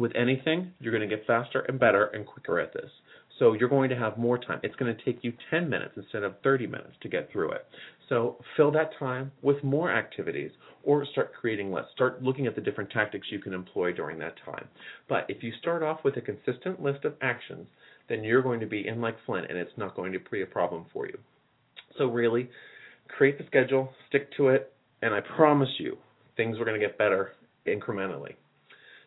with 0.00 0.12
anything, 0.16 0.73
you're 0.80 0.97
going 0.97 1.09
to 1.09 1.16
get 1.16 1.26
faster 1.26 1.61
and 1.61 1.78
better 1.78 2.07
and 2.07 2.26
quicker 2.26 2.59
at 2.59 2.73
this. 2.73 2.90
So 3.38 3.54
you're 3.54 3.69
going 3.69 3.88
to 3.90 3.97
have 3.97 4.19
more 4.19 4.38
time. 4.38 4.61
It's 4.62 4.75
going 4.76 4.95
to 4.95 5.04
take 5.04 5.23
you 5.23 5.33
10 5.50 5.69
minutes 5.69 5.92
instead 5.97 6.25
of 6.25 6.35
30 6.42 6.66
minutes 6.66 6.95
to 7.02 7.09
get 7.09 7.30
through 7.33 7.52
it. 7.52 7.66
So 8.09 8.37
fill 8.57 8.71
that 8.73 8.90
time 8.99 9.33
with 9.40 9.62
more 9.64 9.90
activities 9.90 10.50
or 10.83 11.07
start 11.07 11.33
creating 11.33 11.71
less. 11.71 11.85
Start 11.95 12.23
looking 12.23 12.47
at 12.47 12.54
the 12.54 12.61
different 12.61 12.90
tactics 12.90 13.28
you 13.30 13.38
can 13.38 13.54
employ 13.54 13.92
during 13.92 14.19
that 14.19 14.35
time. 14.45 14.66
But 15.09 15.25
if 15.28 15.42
you 15.42 15.52
start 15.61 15.83
off 15.83 16.00
with 16.04 16.16
a 16.16 16.21
consistent 16.21 16.83
list 16.83 17.04
of 17.04 17.14
actions, 17.23 17.66
then 18.09 18.25
you're 18.25 18.42
going 18.42 18.61
to 18.61 18.66
be 18.66 18.87
in 18.87 19.00
like 19.00 19.16
Flint 19.25 19.47
and 19.49 19.59
it's 19.59 19.71
not 19.76 19.97
going 19.97 20.12
to 20.12 20.19
be 20.30 20.42
a 20.42 20.47
problem 20.47 20.85
for 20.92 21.07
you. 21.07 21.19
So 21.97 22.07
really, 22.07 22.50
create 23.16 23.38
the 23.38 23.47
schedule, 23.47 23.90
stick 24.09 24.28
to 24.37 24.49
it, 24.49 24.73
and 25.02 25.14
I 25.14 25.21
promise 25.21 25.71
you, 25.78 25.97
things 26.37 26.59
are 26.59 26.64
going 26.64 26.78
to 26.78 26.87
get 26.87 26.99
better 26.99 27.33
incrementally. 27.66 28.35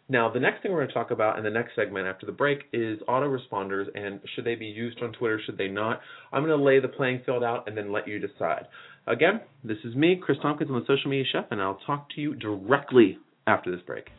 Now, 0.09 0.29
the 0.29 0.39
next 0.39 0.61
thing 0.61 0.71
we're 0.71 0.79
going 0.79 0.89
to 0.89 0.93
talk 0.93 1.11
about 1.11 1.37
in 1.37 1.43
the 1.43 1.49
next 1.49 1.75
segment 1.75 2.07
after 2.07 2.25
the 2.25 2.31
break 2.31 2.63
is 2.73 2.99
autoresponders 3.07 3.85
and 3.95 4.19
should 4.35 4.43
they 4.43 4.55
be 4.55 4.65
used 4.65 5.01
on 5.01 5.13
Twitter, 5.13 5.39
should 5.45 5.57
they 5.57 5.69
not? 5.69 6.01
I'm 6.31 6.45
going 6.45 6.57
to 6.57 6.63
lay 6.63 6.79
the 6.79 6.89
playing 6.89 7.21
field 7.25 7.43
out 7.43 7.67
and 7.67 7.77
then 7.77 7.91
let 7.91 8.07
you 8.07 8.19
decide. 8.19 8.67
Again, 9.07 9.41
this 9.63 9.77
is 9.85 9.95
me, 9.95 10.19
Chris 10.21 10.37
Tompkins, 10.41 10.69
I'm 10.69 10.79
the 10.79 10.85
Social 10.85 11.09
Media 11.09 11.25
Chef, 11.31 11.45
and 11.51 11.61
I'll 11.61 11.79
talk 11.85 12.09
to 12.15 12.21
you 12.21 12.35
directly 12.35 13.17
after 13.47 13.71
this 13.71 13.81
break. 13.85 14.09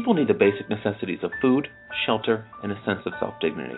People 0.00 0.14
need 0.14 0.28
the 0.28 0.32
basic 0.32 0.66
necessities 0.70 1.18
of 1.22 1.30
food, 1.42 1.68
shelter, 2.06 2.46
and 2.62 2.72
a 2.72 2.82
sense 2.86 3.00
of 3.04 3.12
self 3.20 3.34
dignity. 3.38 3.76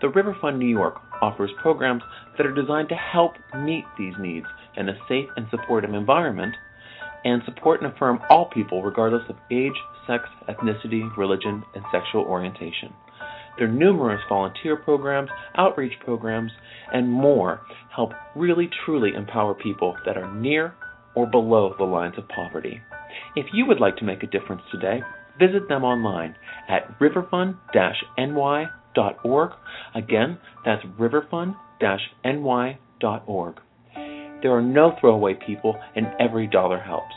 The 0.00 0.06
Riverfund 0.06 0.56
New 0.56 0.66
York 0.66 0.94
offers 1.20 1.50
programs 1.60 2.02
that 2.38 2.46
are 2.46 2.54
designed 2.54 2.88
to 2.88 2.94
help 2.94 3.34
meet 3.54 3.84
these 3.98 4.14
needs 4.18 4.46
in 4.78 4.88
a 4.88 4.96
safe 5.06 5.28
and 5.36 5.46
supportive 5.50 5.92
environment 5.92 6.54
and 7.26 7.42
support 7.44 7.82
and 7.82 7.92
affirm 7.92 8.20
all 8.30 8.46
people 8.46 8.82
regardless 8.82 9.20
of 9.28 9.36
age, 9.50 9.74
sex, 10.06 10.24
ethnicity, 10.48 11.14
religion, 11.18 11.62
and 11.74 11.84
sexual 11.92 12.22
orientation. 12.22 12.94
Their 13.58 13.68
numerous 13.68 14.22
volunteer 14.30 14.76
programs, 14.76 15.28
outreach 15.56 15.92
programs, 16.02 16.52
and 16.90 17.12
more 17.12 17.60
help 17.94 18.12
really 18.34 18.70
truly 18.86 19.12
empower 19.14 19.52
people 19.52 19.94
that 20.06 20.16
are 20.16 20.34
near 20.34 20.72
or 21.14 21.26
below 21.26 21.74
the 21.76 21.84
lines 21.84 22.14
of 22.16 22.26
poverty. 22.28 22.80
If 23.36 23.48
you 23.52 23.66
would 23.66 23.78
like 23.78 23.96
to 23.96 24.04
make 24.04 24.22
a 24.22 24.26
difference 24.26 24.62
today, 24.72 25.02
visit 25.40 25.68
them 25.68 25.82
online 25.84 26.36
at 26.68 26.98
riverfund-ny.org. 27.00 29.50
Again, 29.94 30.38
that's 30.64 30.82
riverfund-ny.org. 30.98 33.54
There 34.42 34.52
are 34.52 34.62
no 34.62 34.96
throwaway 35.00 35.34
people, 35.34 35.76
and 35.96 36.06
every 36.18 36.46
dollar 36.46 36.78
helps. 36.78 37.14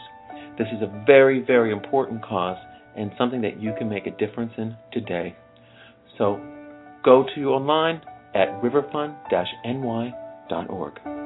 This 0.58 0.68
is 0.76 0.82
a 0.82 0.88
very, 1.06 1.40
very 1.46 1.72
important 1.72 2.24
cause 2.24 2.58
and 2.96 3.12
something 3.18 3.42
that 3.42 3.62
you 3.62 3.74
can 3.78 3.90
make 3.90 4.08
a 4.08 4.12
difference 4.12 4.54
in 4.58 4.76
today. 4.92 5.36
So 6.18 6.40
go 7.04 7.26
to 7.36 7.50
online 7.50 8.02
at 8.36 8.50
riverfund-ny.org. 8.62 11.23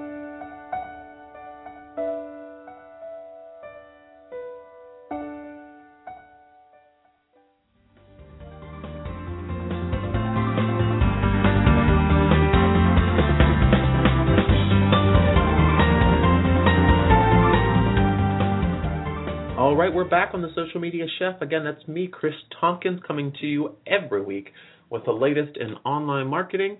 Media 20.87 21.05
Chef. 21.19 21.41
Again, 21.41 21.65
that's 21.65 21.85
me, 21.85 22.07
Chris 22.07 22.33
Tompkins, 22.61 23.01
coming 23.05 23.33
to 23.41 23.45
you 23.45 23.75
every 23.85 24.21
week 24.21 24.53
with 24.89 25.03
the 25.03 25.11
latest 25.11 25.57
in 25.57 25.73
online 25.83 26.27
marketing 26.27 26.77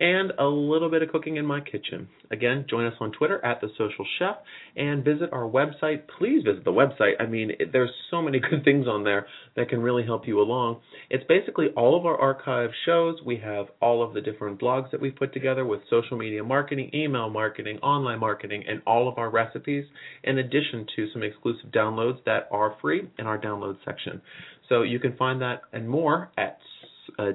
and 0.00 0.32
a 0.38 0.44
little 0.44 0.90
bit 0.90 1.02
of 1.02 1.10
cooking 1.10 1.36
in 1.36 1.44
my 1.44 1.60
kitchen. 1.60 2.08
Again, 2.30 2.64
join 2.70 2.86
us 2.86 2.94
on 3.00 3.12
Twitter 3.12 3.44
at 3.44 3.60
the 3.60 3.68
Social 3.76 4.06
Chef 4.18 4.36
and 4.74 5.04
visit 5.04 5.28
our 5.32 5.42
website. 5.42 6.04
Please 6.18 6.42
visit 6.42 6.64
the 6.64 6.72
website. 6.72 7.12
I 7.20 7.26
mean, 7.26 7.50
it, 7.58 7.70
there's 7.72 7.90
so 8.10 8.22
many 8.22 8.40
good 8.50 8.64
things 8.64 8.86
on 8.86 9.04
there 9.04 9.26
that 9.56 9.68
can 9.68 9.80
really 9.80 10.04
help 10.04 10.26
you 10.26 10.40
along. 10.40 10.80
It's 11.10 11.24
basically 11.28 11.66
all 11.76 11.98
of 11.98 12.06
our 12.06 12.16
archive 12.16 12.70
shows. 12.86 13.18
We 13.24 13.36
have 13.44 13.66
all 13.82 14.02
of 14.02 14.14
the 14.14 14.22
different 14.22 14.58
blogs 14.58 14.90
that 14.90 15.00
we've 15.00 15.14
put 15.14 15.34
together 15.34 15.66
with 15.66 15.80
social 15.90 16.16
media 16.16 16.42
marketing, 16.42 16.90
email 16.94 17.28
marketing, 17.28 17.78
online 17.78 18.20
marketing, 18.20 18.64
and 18.66 18.80
all 18.86 19.06
of 19.06 19.18
our 19.18 19.30
recipes, 19.30 19.84
in 20.24 20.38
addition 20.38 20.86
to 20.96 21.08
some 21.12 21.22
exclusive 21.22 21.70
downloads 21.70 22.24
that 22.24 22.48
are 22.50 22.74
free 22.80 23.02
in 23.18 23.26
our 23.26 23.38
download 23.38 23.76
section. 23.84 24.22
So 24.70 24.82
you 24.82 24.98
can 24.98 25.16
find 25.16 25.42
that 25.42 25.62
and 25.72 25.88
more 25.88 26.30
at 26.38 26.58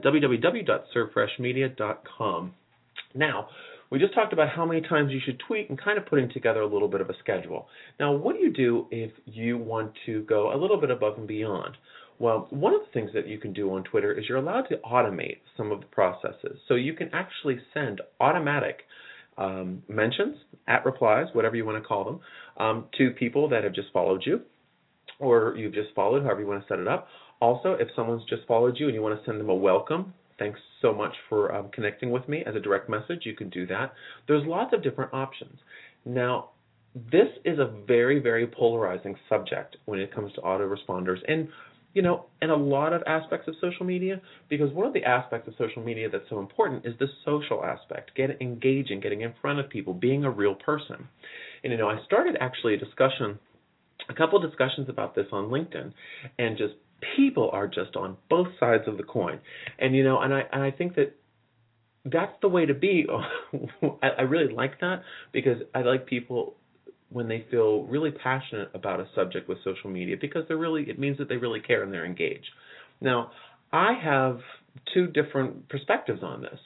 www.servedfreshmedia.com. 0.03 2.53
Now, 3.13 3.47
we 3.89 3.99
just 3.99 4.13
talked 4.13 4.33
about 4.33 4.49
how 4.49 4.65
many 4.65 4.81
times 4.81 5.11
you 5.11 5.19
should 5.23 5.39
tweet 5.47 5.69
and 5.69 5.81
kind 5.81 5.97
of 5.97 6.05
putting 6.05 6.29
together 6.29 6.59
a 6.61 6.67
little 6.67 6.87
bit 6.87 7.01
of 7.01 7.09
a 7.09 7.17
schedule. 7.19 7.67
Now, 7.99 8.13
what 8.13 8.35
do 8.35 8.41
you 8.41 8.51
do 8.51 8.87
if 8.91 9.11
you 9.25 9.57
want 9.57 9.93
to 10.05 10.21
go 10.23 10.53
a 10.53 10.57
little 10.57 10.79
bit 10.79 10.91
above 10.91 11.17
and 11.17 11.27
beyond? 11.27 11.77
Well, 12.17 12.47
one 12.49 12.73
of 12.73 12.79
the 12.81 12.91
things 12.93 13.11
that 13.13 13.27
you 13.27 13.37
can 13.37 13.53
do 13.53 13.73
on 13.73 13.83
Twitter 13.83 14.13
is 14.13 14.25
you're 14.27 14.37
allowed 14.37 14.69
to 14.69 14.77
automate 14.77 15.37
some 15.57 15.71
of 15.71 15.81
the 15.81 15.85
processes. 15.87 16.57
So 16.67 16.75
you 16.75 16.93
can 16.93 17.09
actually 17.13 17.59
send 17.73 18.01
automatic 18.19 18.81
um, 19.37 19.83
mentions, 19.89 20.37
at 20.67 20.85
replies, 20.85 21.27
whatever 21.33 21.57
you 21.57 21.65
want 21.65 21.81
to 21.81 21.87
call 21.87 22.05
them, 22.05 22.19
um, 22.57 22.85
to 22.97 23.11
people 23.11 23.49
that 23.49 23.63
have 23.63 23.73
just 23.73 23.91
followed 23.91 24.23
you 24.25 24.41
or 25.19 25.55
you've 25.57 25.73
just 25.73 25.89
followed, 25.95 26.23
however 26.23 26.41
you 26.41 26.47
want 26.47 26.61
to 26.61 26.67
set 26.67 26.79
it 26.79 26.87
up. 26.87 27.07
Also, 27.41 27.73
if 27.73 27.87
someone's 27.95 28.23
just 28.29 28.43
followed 28.47 28.77
you 28.79 28.87
and 28.87 28.95
you 28.95 29.01
want 29.01 29.19
to 29.19 29.25
send 29.25 29.39
them 29.39 29.49
a 29.49 29.55
welcome, 29.55 30.13
thanks 30.39 30.59
so 30.81 30.93
much 30.93 31.13
for 31.29 31.53
um, 31.53 31.69
connecting 31.73 32.11
with 32.11 32.27
me 32.27 32.43
as 32.45 32.55
a 32.55 32.59
direct 32.59 32.89
message, 32.89 33.21
you 33.23 33.35
can 33.35 33.49
do 33.49 33.65
that. 33.67 33.93
There's 34.27 34.45
lots 34.45 34.73
of 34.73 34.83
different 34.83 35.13
options. 35.13 35.57
Now, 36.05 36.49
this 36.93 37.27
is 37.43 37.59
a 37.59 37.71
very, 37.85 38.19
very 38.19 38.47
polarizing 38.47 39.15
subject 39.27 39.77
when 39.85 39.99
it 39.99 40.13
comes 40.13 40.31
to 40.33 40.41
autoresponders 40.41 41.17
and 41.27 41.49
you 41.95 42.01
know, 42.01 42.25
in 42.41 42.49
a 42.49 42.55
lot 42.55 42.91
of 42.91 43.01
aspects 43.07 43.47
of 43.47 43.55
social 43.61 43.85
media, 43.85 44.21
because 44.49 44.71
one 44.73 44.85
of 44.85 44.91
the 44.91 45.05
aspects 45.05 45.47
of 45.47 45.53
social 45.57 45.81
media 45.81 46.09
that's 46.09 46.29
so 46.29 46.39
important 46.39 46.85
is 46.85 46.93
the 46.99 47.07
social 47.23 47.63
aspect, 47.63 48.11
getting 48.15 48.35
engaging, 48.41 48.99
getting 48.99 49.21
in 49.21 49.33
front 49.41 49.59
of 49.59 49.69
people, 49.69 49.93
being 49.93 50.25
a 50.25 50.29
real 50.29 50.55
person. 50.55 51.07
And 51.63 51.71
you 51.71 51.79
know, 51.79 51.89
I 51.89 52.03
started 52.05 52.35
actually 52.41 52.73
a 52.73 52.77
discussion, 52.77 53.39
a 54.09 54.13
couple 54.13 54.39
discussions 54.41 54.89
about 54.89 55.15
this 55.15 55.27
on 55.31 55.45
LinkedIn, 55.45 55.93
and 56.37 56.57
just 56.57 56.73
people 57.15 57.49
are 57.51 57.67
just 57.67 57.95
on 57.95 58.17
both 58.29 58.47
sides 58.59 58.83
of 58.87 58.97
the 58.97 59.03
coin. 59.03 59.39
And 59.79 59.95
you 59.95 60.03
know, 60.03 60.19
and 60.19 60.33
I 60.33 60.43
and 60.51 60.63
I 60.63 60.71
think 60.71 60.95
that 60.95 61.15
that's 62.05 62.33
the 62.41 62.49
way 62.49 62.65
to 62.65 62.73
be. 62.73 63.05
I, 64.01 64.07
I 64.19 64.21
really 64.21 64.53
like 64.53 64.79
that 64.81 65.01
because 65.31 65.57
I 65.73 65.81
like 65.81 66.05
people 66.05 66.55
when 67.09 67.27
they 67.27 67.45
feel 67.49 67.83
really 67.83 68.11
passionate 68.11 68.69
about 68.73 68.99
a 68.99 69.07
subject 69.15 69.47
with 69.47 69.57
social 69.63 69.89
media 69.89 70.15
because 70.19 70.43
they're 70.47 70.57
really 70.57 70.83
it 70.83 70.99
means 70.99 71.17
that 71.17 71.29
they 71.29 71.37
really 71.37 71.59
care 71.59 71.83
and 71.83 71.93
they're 71.93 72.05
engaged. 72.05 72.49
Now, 73.01 73.31
I 73.71 73.93
have 74.01 74.39
two 74.93 75.07
different 75.07 75.69
perspectives 75.69 76.23
on 76.23 76.41
this. 76.41 76.59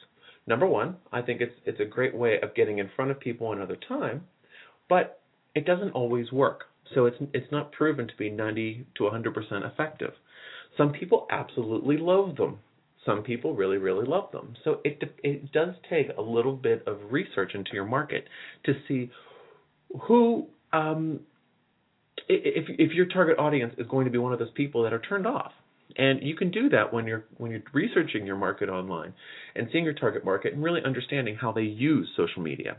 Number 0.46 0.66
one, 0.66 0.96
I 1.12 1.22
think 1.22 1.40
it's 1.40 1.54
it's 1.64 1.80
a 1.80 1.84
great 1.84 2.14
way 2.14 2.40
of 2.42 2.54
getting 2.54 2.78
in 2.78 2.90
front 2.96 3.10
of 3.10 3.20
people 3.20 3.52
another 3.52 3.76
time, 3.88 4.24
but 4.88 5.20
it 5.54 5.66
doesn't 5.66 5.90
always 5.90 6.30
work. 6.32 6.64
So 6.94 7.06
it's 7.06 7.16
it's 7.32 7.50
not 7.52 7.72
proven 7.72 8.08
to 8.08 8.16
be 8.16 8.30
90 8.30 8.86
to 8.96 9.04
100% 9.04 9.72
effective. 9.72 10.12
Some 10.76 10.92
people 10.92 11.26
absolutely 11.30 11.96
love 11.98 12.36
them. 12.36 12.58
Some 13.06 13.22
people 13.22 13.54
really 13.54 13.78
really 13.78 14.06
love 14.06 14.30
them. 14.32 14.54
So 14.64 14.80
it 14.84 15.02
it 15.22 15.52
does 15.52 15.74
take 15.88 16.08
a 16.16 16.22
little 16.22 16.54
bit 16.54 16.86
of 16.86 16.98
research 17.10 17.52
into 17.54 17.70
your 17.72 17.86
market 17.86 18.24
to 18.64 18.74
see 18.86 19.10
who 20.06 20.46
um, 20.72 21.20
if 22.28 22.66
if 22.68 22.92
your 22.92 23.06
target 23.06 23.38
audience 23.38 23.74
is 23.78 23.86
going 23.88 24.04
to 24.04 24.10
be 24.10 24.18
one 24.18 24.32
of 24.32 24.38
those 24.38 24.52
people 24.54 24.82
that 24.82 24.92
are 24.92 25.00
turned 25.00 25.26
off 25.26 25.52
and 25.96 26.22
you 26.22 26.36
can 26.36 26.50
do 26.50 26.68
that 26.68 26.92
when 26.92 27.06
you're 27.06 27.24
when 27.38 27.50
you're 27.50 27.62
researching 27.72 28.26
your 28.26 28.36
market 28.36 28.68
online 28.68 29.12
and 29.54 29.68
seeing 29.72 29.84
your 29.84 29.94
target 29.94 30.24
market 30.24 30.52
and 30.52 30.62
really 30.62 30.80
understanding 30.84 31.36
how 31.40 31.52
they 31.52 31.62
use 31.62 32.08
social 32.16 32.42
media 32.42 32.76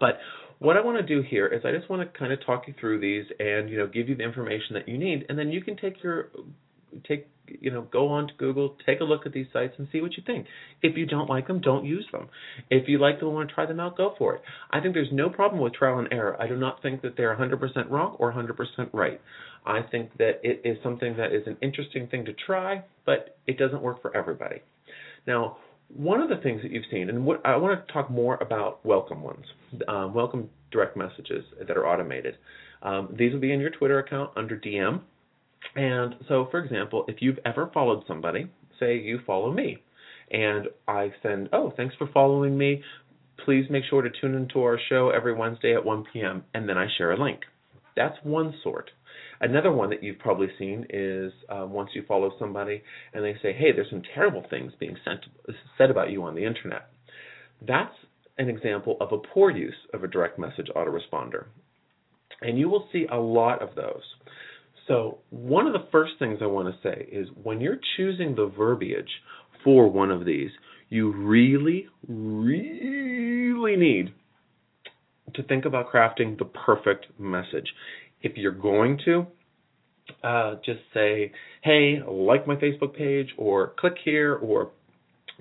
but 0.00 0.18
what 0.58 0.76
I 0.76 0.80
want 0.80 0.98
to 0.98 1.02
do 1.02 1.22
here 1.22 1.46
is 1.46 1.62
I 1.64 1.72
just 1.72 1.88
want 1.90 2.02
to 2.02 2.18
kind 2.18 2.32
of 2.32 2.44
talk 2.44 2.64
you 2.66 2.74
through 2.78 3.00
these 3.00 3.24
and 3.38 3.68
you 3.68 3.78
know 3.78 3.86
give 3.86 4.08
you 4.08 4.14
the 4.14 4.24
information 4.24 4.74
that 4.74 4.88
you 4.88 4.98
need, 4.98 5.26
and 5.28 5.38
then 5.38 5.50
you 5.50 5.62
can 5.62 5.76
take 5.76 6.02
your 6.02 6.30
take 7.08 7.28
you 7.46 7.70
know 7.70 7.82
go 7.82 8.08
on 8.08 8.28
to 8.28 8.34
Google, 8.34 8.76
take 8.86 9.00
a 9.00 9.04
look 9.04 9.26
at 9.26 9.32
these 9.32 9.46
sites 9.52 9.74
and 9.78 9.88
see 9.92 10.00
what 10.00 10.16
you 10.16 10.22
think. 10.26 10.46
If 10.82 10.96
you 10.96 11.06
don't 11.06 11.28
like 11.28 11.46
them, 11.46 11.60
don't 11.60 11.84
use 11.84 12.06
them. 12.12 12.28
If 12.70 12.88
you 12.88 12.98
like 12.98 13.18
them 13.18 13.28
and 13.28 13.36
want 13.36 13.48
to 13.48 13.54
try 13.54 13.66
them 13.66 13.80
out, 13.80 13.96
go 13.96 14.14
for 14.18 14.36
it. 14.36 14.42
I 14.70 14.80
think 14.80 14.94
there's 14.94 15.12
no 15.12 15.28
problem 15.28 15.60
with 15.60 15.74
trial 15.74 15.98
and 15.98 16.08
error. 16.12 16.40
I 16.40 16.46
do 16.46 16.56
not 16.56 16.82
think 16.82 17.02
that 17.02 17.16
they're 17.16 17.36
100% 17.36 17.90
wrong 17.90 18.16
or 18.18 18.32
100% 18.32 18.88
right. 18.92 19.20
I 19.66 19.80
think 19.82 20.16
that 20.18 20.40
it 20.42 20.60
is 20.64 20.78
something 20.82 21.16
that 21.16 21.32
is 21.32 21.46
an 21.46 21.56
interesting 21.62 22.06
thing 22.08 22.26
to 22.26 22.32
try, 22.32 22.84
but 23.06 23.38
it 23.46 23.58
doesn't 23.58 23.82
work 23.82 24.02
for 24.02 24.14
everybody. 24.16 24.60
Now, 25.26 25.56
one 25.88 26.20
of 26.20 26.28
the 26.28 26.36
things 26.36 26.62
that 26.62 26.70
you've 26.70 26.84
seen, 26.90 27.08
and 27.08 27.24
what 27.24 27.44
I 27.44 27.56
want 27.56 27.86
to 27.86 27.92
talk 27.92 28.10
more 28.10 28.36
about 28.40 28.84
welcome 28.84 29.22
ones, 29.22 29.44
um, 29.88 30.14
welcome 30.14 30.50
direct 30.70 30.96
messages 30.96 31.44
that 31.66 31.76
are 31.76 31.86
automated. 31.86 32.36
Um, 32.82 33.14
these 33.16 33.32
will 33.32 33.40
be 33.40 33.52
in 33.52 33.60
your 33.60 33.70
Twitter 33.70 33.98
account 33.98 34.30
under 34.36 34.56
DM. 34.56 35.00
And 35.76 36.16
so, 36.28 36.48
for 36.50 36.62
example, 36.62 37.04
if 37.08 37.16
you've 37.20 37.38
ever 37.46 37.70
followed 37.72 38.04
somebody, 38.06 38.50
say 38.78 38.98
you 38.98 39.20
follow 39.26 39.52
me, 39.52 39.78
and 40.30 40.66
I 40.86 41.12
send, 41.22 41.48
oh, 41.52 41.72
thanks 41.76 41.94
for 41.96 42.08
following 42.12 42.56
me. 42.56 42.82
Please 43.44 43.66
make 43.70 43.84
sure 43.88 44.02
to 44.02 44.10
tune 44.20 44.34
into 44.34 44.60
our 44.62 44.78
show 44.88 45.10
every 45.10 45.34
Wednesday 45.34 45.74
at 45.74 45.84
1 45.84 46.04
p.m. 46.12 46.44
And 46.54 46.68
then 46.68 46.78
I 46.78 46.86
share 46.98 47.12
a 47.12 47.22
link. 47.22 47.40
That's 47.96 48.16
one 48.22 48.54
sort. 48.62 48.90
Another 49.40 49.72
one 49.72 49.90
that 49.90 50.02
you've 50.02 50.18
probably 50.18 50.48
seen 50.58 50.86
is 50.90 51.32
um, 51.48 51.72
once 51.72 51.90
you 51.94 52.02
follow 52.06 52.32
somebody 52.38 52.82
and 53.12 53.24
they 53.24 53.34
say, 53.42 53.52
"Hey, 53.52 53.72
there's 53.72 53.90
some 53.90 54.02
terrible 54.14 54.44
things 54.48 54.72
being 54.78 54.96
sent, 55.04 55.20
said 55.78 55.90
about 55.90 56.10
you 56.10 56.22
on 56.24 56.34
the 56.34 56.44
internet." 56.44 56.88
That's 57.66 57.94
an 58.38 58.48
example 58.48 58.96
of 59.00 59.12
a 59.12 59.18
poor 59.18 59.50
use 59.50 59.74
of 59.92 60.02
a 60.02 60.08
direct 60.08 60.38
message 60.38 60.68
autoresponder. 60.74 61.46
And 62.40 62.58
you 62.58 62.68
will 62.68 62.88
see 62.92 63.06
a 63.10 63.16
lot 63.16 63.62
of 63.62 63.74
those. 63.74 64.02
So, 64.88 65.18
one 65.30 65.66
of 65.66 65.72
the 65.72 65.86
first 65.90 66.12
things 66.18 66.40
I 66.42 66.46
want 66.46 66.68
to 66.68 66.88
say 66.88 67.08
is 67.10 67.28
when 67.42 67.60
you're 67.60 67.78
choosing 67.96 68.34
the 68.34 68.46
verbiage 68.46 69.08
for 69.62 69.90
one 69.90 70.10
of 70.10 70.26
these, 70.26 70.50
you 70.90 71.12
really, 71.12 71.86
really 72.06 73.76
need 73.76 74.12
to 75.34 75.42
think 75.42 75.64
about 75.64 75.90
crafting 75.90 76.38
the 76.38 76.44
perfect 76.44 77.06
message. 77.18 77.72
If 78.22 78.36
you're 78.36 78.52
going 78.52 78.98
to, 79.04 79.26
uh, 80.22 80.56
just 80.64 80.80
say, 80.92 81.32
hey, 81.62 82.00
like 82.06 82.46
my 82.46 82.56
Facebook 82.56 82.96
page, 82.96 83.28
or 83.36 83.72
click 83.78 83.94
here, 84.04 84.34
or 84.34 84.70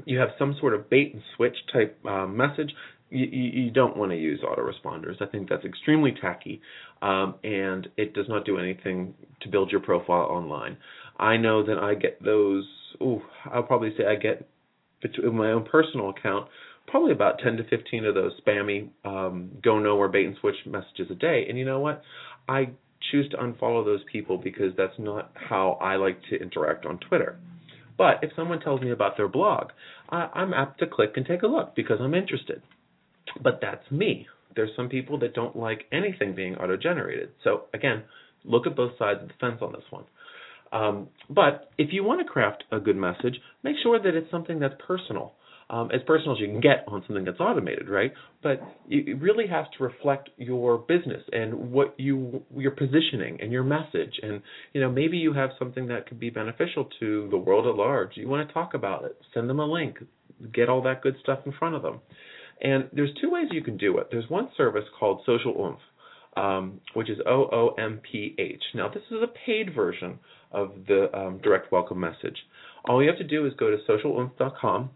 you 0.06 0.18
have 0.20 0.30
some 0.40 0.56
sort 0.60 0.74
of 0.74 0.90
bait 0.90 1.14
and 1.14 1.22
switch 1.36 1.56
type 1.72 1.98
uh, 2.06 2.28
message, 2.28 2.72
you, 3.10 3.26
you, 3.26 3.72
don't 3.72 3.96
want 3.96 4.12
to 4.12 4.18
use 4.18 4.42
autoresponders. 4.42 5.22
I 5.22 5.28
think 5.28 5.48
that's 5.48 5.66
extremely 5.66 6.14
tacky, 6.20 6.62
um, 7.02 7.36
and 7.44 7.88
it 7.96 8.14
does 8.14 8.26
not 8.28 8.44
do 8.44 8.58
anything 8.58 9.14
to 9.42 9.50
build 9.50 9.72
your 9.72 9.82
profile 9.82 10.24
online. 10.24 10.78
I 11.18 11.38
know 11.38 11.64
that 11.64 11.78
I 11.78 11.94
get 11.94 12.24
those. 12.24 12.66
Ooh, 13.02 13.22
I'll 13.52 13.64
probably 13.64 13.94
say 13.98 14.06
I 14.06 14.16
get 14.16 14.48
in 15.24 15.36
my 15.36 15.52
own 15.52 15.66
personal 15.66 16.10
account 16.10 16.48
probably 16.88 17.12
about 17.12 17.40
10 17.40 17.58
to 17.58 17.64
15 17.64 18.06
of 18.06 18.16
those 18.16 18.34
spammy 18.42 18.90
um, 19.06 19.52
go 19.64 19.80
nowhere 19.80 20.10
bait 20.10 20.26
and 20.26 20.38
switch 20.40 20.56
messages 20.66 21.08
a 21.10 21.16
day. 21.16 21.46
And 21.48 21.58
you 21.58 21.66
know 21.66 21.80
what? 21.80 22.04
I 22.48 22.70
choose 23.12 23.30
to 23.30 23.38
unfollow 23.38 23.84
those 23.84 24.02
people 24.12 24.38
because 24.38 24.74
that's 24.78 24.98
not 24.98 25.32
how 25.34 25.78
I 25.82 25.96
like 25.96 26.20
to 26.30 26.36
interact 26.40 26.86
on 26.86 27.00
Twitter. 27.00 27.38
But 27.98 28.24
if 28.24 28.32
someone 28.36 28.60
tells 28.60 28.82
me 28.82 28.92
about 28.92 29.18
their 29.18 29.28
blog, 29.28 29.68
I, 30.10 30.30
I'm 30.34 30.54
apt 30.54 30.80
to 30.80 30.88
click 30.88 31.12
and 31.16 31.26
take 31.26 31.44
a 31.44 31.48
look 31.48 31.76
because 31.76 32.00
I'm 32.02 32.14
interested. 32.14 32.62
But 33.42 33.60
that's 33.62 33.90
me. 33.92 34.28
There's 34.56 34.72
some 34.76 34.90
people 34.90 35.20
that 35.20 35.34
don't 35.34 35.56
like 35.56 35.86
anything 35.92 36.36
being 36.36 36.56
auto 36.56 36.78
generated. 36.78 37.30
So, 37.44 37.64
again, 37.74 38.04
look 38.44 38.68
at 38.68 38.76
both 38.76 38.98
sides 38.98 39.22
of 39.22 39.30
the 39.30 39.34
fence 39.40 39.60
on 39.62 39.72
this 39.72 39.84
one. 39.90 40.06
Um, 40.72 41.10
but 41.30 41.70
if 41.78 41.90
you 41.94 42.04
want 42.04 42.20
to 42.22 42.26
craft 42.26 42.64
a 42.72 42.80
good 42.80 42.96
message, 42.96 43.40
make 43.64 43.76
sure 43.82 44.00
that 44.00 44.16
it's 44.16 44.30
something 44.32 44.60
that's 44.60 44.74
personal 44.86 45.34
um, 45.74 45.90
as 45.92 46.02
personal 46.06 46.36
as 46.36 46.40
you 46.40 46.46
can 46.46 46.62
get 46.62 46.86
on 46.88 47.04
something 47.08 47.26
that's 47.26 47.40
automated, 47.40 47.90
right? 47.90 48.14
But 48.44 48.62
it 48.88 49.20
really 49.20 49.48
has 49.48 49.66
to 49.76 49.84
reflect 49.84 50.30
your 50.38 50.78
business 50.78 51.24
and 51.32 51.72
what 51.72 51.96
you 51.98 52.44
your 52.56 52.72
positioning 52.72 53.40
and 53.42 53.52
your 53.52 53.64
message, 53.64 54.20
and 54.22 54.44
you 54.74 54.82
know 54.82 54.92
maybe 54.92 55.18
you 55.18 55.34
have 55.34 55.50
something 55.58 55.88
that 55.88 56.08
could 56.08 56.20
be 56.20 56.30
beneficial 56.30 56.90
to 57.00 57.28
the 57.32 57.38
world 57.38 57.66
at 57.66 57.74
large. 57.74 58.12
You 58.18 58.30
want 58.30 58.48
to 58.48 58.54
talk 58.54 58.76
about 58.76 59.06
it, 59.06 59.18
send 59.34 59.50
them 59.50 59.60
a 59.60 59.66
link, 59.66 59.98
get 60.54 60.70
all 60.70 60.84
that 60.84 61.02
good 61.02 61.16
stuff 61.24 61.40
in 61.48 61.54
front 61.58 61.74
of 61.74 61.82
them. 61.82 62.02
And 62.62 62.90
there's 62.94 63.12
two 63.20 63.32
ways 63.32 63.48
you 63.50 63.64
can 63.64 63.78
do 63.78 63.98
it. 63.98 64.10
There's 64.12 64.30
one 64.30 64.50
service 64.56 64.86
called 65.00 65.22
Social 65.26 65.56
Oomph, 65.60 65.80
um, 66.38 66.82
which 66.94 67.10
is 67.10 67.18
O 67.26 67.50
O 67.52 67.76
M 67.80 68.00
P 68.12 68.36
H. 68.38 68.62
Now 68.76 68.90
this 68.90 69.04
is 69.10 69.18
a 69.24 69.32
paid 69.44 69.74
version 69.74 70.20
of 70.52 70.74
the 70.88 71.10
um, 71.18 71.40
direct 71.40 71.72
welcome 71.72 72.00
message. 72.00 72.38
All 72.86 73.02
you 73.02 73.10
have 73.10 73.18
to 73.18 73.24
do 73.24 73.48
is 73.48 73.54
go 73.58 73.72
to 73.72 73.78
socialoomph.com 73.90 74.92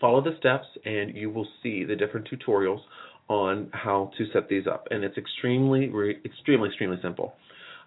follow 0.00 0.20
the 0.22 0.36
steps 0.38 0.66
and 0.84 1.16
you 1.16 1.30
will 1.30 1.46
see 1.62 1.84
the 1.84 1.96
different 1.96 2.28
tutorials 2.28 2.80
on 3.28 3.70
how 3.72 4.10
to 4.18 4.24
set 4.32 4.48
these 4.48 4.66
up 4.66 4.88
and 4.90 5.04
it's 5.04 5.16
extremely 5.16 5.84
extremely 6.24 6.68
extremely 6.68 6.98
simple 7.02 7.34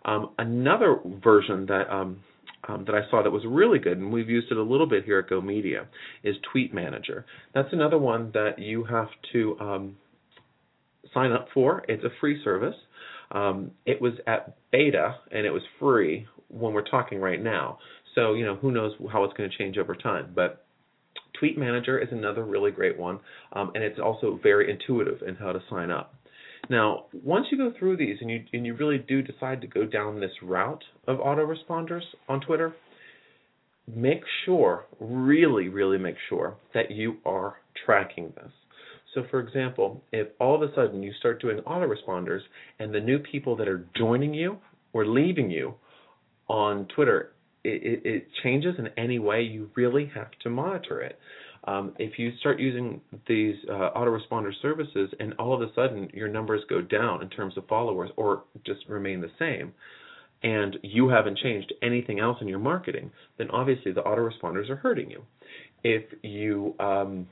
um, 0.05 0.31
another 0.37 0.99
version 1.23 1.65
that 1.67 1.89
um, 1.91 2.19
um, 2.67 2.85
that 2.85 2.95
I 2.95 3.09
saw 3.09 3.21
that 3.21 3.31
was 3.31 3.43
really 3.47 3.79
good, 3.79 3.97
and 3.97 4.11
we've 4.11 4.29
used 4.29 4.51
it 4.51 4.57
a 4.57 4.63
little 4.63 4.87
bit 4.87 5.05
here 5.05 5.19
at 5.19 5.29
Go 5.29 5.41
Media, 5.41 5.87
is 6.23 6.35
Tweet 6.51 6.73
Manager. 6.73 7.25
That's 7.53 7.69
another 7.71 7.97
one 7.97 8.31
that 8.33 8.57
you 8.57 8.83
have 8.85 9.09
to 9.33 9.57
um, 9.59 9.97
sign 11.13 11.31
up 11.31 11.47
for. 11.53 11.83
It's 11.87 12.03
a 12.03 12.09
free 12.19 12.41
service. 12.43 12.75
Um, 13.31 13.71
it 13.85 14.01
was 14.01 14.13
at 14.27 14.55
beta 14.71 15.15
and 15.31 15.45
it 15.45 15.51
was 15.51 15.63
free 15.79 16.27
when 16.47 16.73
we're 16.73 16.87
talking 16.87 17.19
right 17.19 17.41
now. 17.41 17.79
So 18.13 18.33
you 18.33 18.45
know 18.45 18.55
who 18.55 18.71
knows 18.71 18.93
how 19.11 19.23
it's 19.23 19.33
going 19.33 19.49
to 19.49 19.57
change 19.57 19.77
over 19.77 19.95
time, 19.95 20.31
but 20.35 20.64
Tweet 21.39 21.57
Manager 21.57 21.99
is 21.99 22.09
another 22.11 22.43
really 22.43 22.71
great 22.71 22.97
one, 22.97 23.19
um, 23.53 23.71
and 23.75 23.83
it's 23.83 23.99
also 23.99 24.39
very 24.41 24.71
intuitive 24.71 25.21
in 25.27 25.35
how 25.35 25.51
to 25.51 25.59
sign 25.69 25.91
up. 25.91 26.13
Now, 26.69 27.05
once 27.23 27.47
you 27.51 27.57
go 27.57 27.71
through 27.77 27.97
these 27.97 28.17
and 28.21 28.29
you 28.29 28.43
and 28.53 28.65
you 28.65 28.75
really 28.75 28.97
do 28.97 29.21
decide 29.21 29.61
to 29.61 29.67
go 29.67 29.85
down 29.85 30.19
this 30.19 30.31
route 30.41 30.83
of 31.07 31.19
autoresponders 31.19 32.01
on 32.27 32.41
Twitter, 32.41 32.73
make 33.93 34.21
sure, 34.45 34.85
really, 34.99 35.69
really 35.69 35.97
make 35.97 36.15
sure 36.27 36.55
that 36.73 36.89
you 36.89 37.17
are 37.25 37.57
tracking 37.85 38.33
this. 38.35 38.51
So, 39.13 39.23
for 39.29 39.39
example, 39.39 40.01
if 40.11 40.27
all 40.39 40.55
of 40.55 40.61
a 40.61 40.73
sudden 40.75 41.03
you 41.03 41.13
start 41.19 41.41
doing 41.41 41.59
autoresponders 41.59 42.41
and 42.79 42.93
the 42.93 42.99
new 42.99 43.19
people 43.19 43.55
that 43.57 43.67
are 43.67 43.85
joining 43.95 44.33
you 44.33 44.57
or 44.91 45.05
leaving 45.05 45.49
you 45.51 45.75
on 46.47 46.87
Twitter 46.95 47.31
it, 47.65 48.01
it, 48.05 48.27
changes 48.43 48.75
in 48.77 48.89
any 48.97 49.19
way, 49.19 49.41
you 49.41 49.69
really 49.75 50.11
have 50.13 50.31
to 50.43 50.49
monitor 50.49 51.01
it. 51.01 51.19
Um, 51.65 51.93
if 51.97 52.19
you 52.19 52.31
start 52.39 52.59
using 52.59 53.01
these 53.27 53.55
uh, 53.69 53.89
autoresponder 53.95 54.51
services 54.61 55.09
and 55.19 55.33
all 55.39 55.53
of 55.53 55.61
a 55.61 55.73
sudden 55.73 56.09
your 56.13 56.27
numbers 56.27 56.61
go 56.69 56.79
down 56.81 57.23
in 57.23 57.29
terms 57.29 57.57
of 57.57 57.67
followers 57.67 58.11
or 58.17 58.43
just 58.65 58.81
remain 58.87 59.19
the 59.19 59.31
same, 59.39 59.73
and 60.43 60.77
you 60.83 61.09
haven't 61.09 61.39
changed 61.39 61.73
anything 61.81 62.19
else 62.19 62.37
in 62.39 62.47
your 62.47 62.59
marketing, 62.59 63.11
then 63.37 63.49
obviously 63.49 63.91
the 63.91 64.01
autoresponders 64.01 64.69
are 64.69 64.75
hurting 64.75 65.09
you. 65.09 65.23
If 65.83 66.03
you 66.21 66.75
um, 66.79 67.27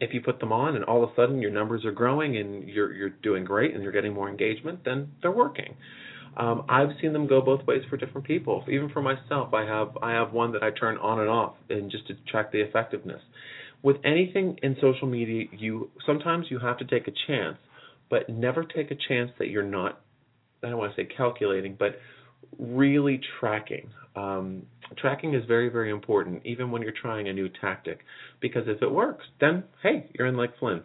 if 0.00 0.14
you 0.14 0.22
put 0.22 0.40
them 0.40 0.52
on 0.52 0.76
and 0.76 0.84
all 0.84 1.04
of 1.04 1.10
a 1.10 1.14
sudden 1.14 1.40
your 1.42 1.50
numbers 1.50 1.84
are 1.84 1.92
growing 1.92 2.36
and 2.38 2.66
you're 2.68 2.92
you're 2.94 3.10
doing 3.10 3.44
great 3.44 3.74
and 3.74 3.82
you're 3.82 3.92
getting 3.92 4.14
more 4.14 4.30
engagement, 4.30 4.80
then 4.84 5.12
they're 5.20 5.30
working. 5.30 5.74
Um, 6.36 6.64
I've 6.68 6.90
seen 7.00 7.12
them 7.12 7.26
go 7.26 7.40
both 7.40 7.66
ways 7.66 7.82
for 7.88 7.96
different 7.96 8.26
people. 8.26 8.64
Even 8.68 8.88
for 8.88 9.02
myself, 9.02 9.54
I 9.54 9.64
have 9.64 9.96
I 10.02 10.12
have 10.12 10.32
one 10.32 10.52
that 10.52 10.62
I 10.62 10.70
turn 10.70 10.96
on 10.98 11.20
and 11.20 11.28
off, 11.28 11.54
and 11.70 11.90
just 11.90 12.06
to 12.08 12.14
track 12.30 12.52
the 12.52 12.60
effectiveness. 12.60 13.20
With 13.82 13.96
anything 14.04 14.58
in 14.62 14.76
social 14.80 15.06
media, 15.06 15.44
you 15.52 15.90
sometimes 16.06 16.46
you 16.50 16.58
have 16.58 16.78
to 16.78 16.84
take 16.84 17.06
a 17.06 17.12
chance, 17.26 17.58
but 18.10 18.28
never 18.28 18.64
take 18.64 18.90
a 18.90 18.96
chance 19.08 19.30
that 19.38 19.48
you're 19.48 19.62
not. 19.62 20.00
I 20.62 20.70
don't 20.70 20.78
want 20.78 20.94
to 20.96 21.02
say 21.02 21.08
calculating, 21.16 21.76
but 21.78 21.96
really 22.58 23.20
tracking. 23.38 23.90
Um, 24.16 24.62
tracking 24.96 25.34
is 25.34 25.44
very, 25.46 25.68
very 25.68 25.90
important, 25.90 26.42
even 26.44 26.70
when 26.70 26.82
you're 26.82 26.92
trying 26.92 27.28
a 27.28 27.32
new 27.32 27.48
tactic, 27.60 28.00
because 28.40 28.62
if 28.66 28.80
it 28.82 28.90
works, 28.90 29.24
then 29.40 29.64
hey, 29.82 30.10
you're 30.18 30.28
in 30.28 30.36
like 30.36 30.58
Flynn. 30.58 30.82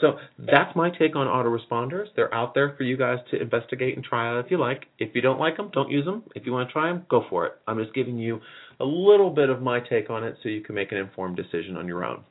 So 0.00 0.18
that's 0.38 0.74
my 0.76 0.90
take 0.90 1.16
on 1.16 1.26
autoresponders. 1.26 2.06
They're 2.14 2.32
out 2.34 2.54
there 2.54 2.74
for 2.76 2.82
you 2.82 2.96
guys 2.96 3.18
to 3.30 3.40
investigate 3.40 3.96
and 3.96 4.04
try 4.04 4.28
out 4.28 4.44
if 4.44 4.50
you 4.50 4.58
like. 4.58 4.86
If 4.98 5.14
you 5.14 5.22
don't 5.22 5.38
like 5.38 5.56
them, 5.56 5.70
don't 5.72 5.90
use 5.90 6.04
them. 6.04 6.24
If 6.34 6.44
you 6.46 6.52
want 6.52 6.68
to 6.68 6.72
try 6.72 6.88
them, 6.88 7.06
go 7.08 7.24
for 7.30 7.46
it. 7.46 7.52
I'm 7.66 7.78
just 7.78 7.94
giving 7.94 8.18
you 8.18 8.40
a 8.78 8.84
little 8.84 9.30
bit 9.30 9.48
of 9.48 9.62
my 9.62 9.80
take 9.80 10.10
on 10.10 10.24
it 10.24 10.36
so 10.42 10.48
you 10.48 10.62
can 10.62 10.74
make 10.74 10.92
an 10.92 10.98
informed 10.98 11.36
decision 11.36 11.76
on 11.76 11.86
your 11.86 12.04
own. 12.04 12.24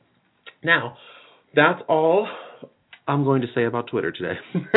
Now, 0.62 0.96
that's 1.54 1.80
all 1.88 2.28
I'm 3.08 3.24
going 3.24 3.42
to 3.42 3.48
say 3.54 3.64
about 3.64 3.88
Twitter 3.88 4.12
today. 4.12 4.34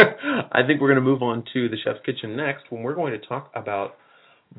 I 0.51 0.61
think 0.65 0.81
we're 0.81 0.87
going 0.87 1.03
to 1.03 1.09
move 1.09 1.21
on 1.21 1.43
to 1.53 1.69
the 1.69 1.77
Chef's 1.83 1.99
Kitchen 2.05 2.35
next 2.35 2.65
when 2.69 2.83
we're 2.83 2.95
going 2.95 3.19
to 3.19 3.27
talk 3.27 3.51
about 3.55 3.95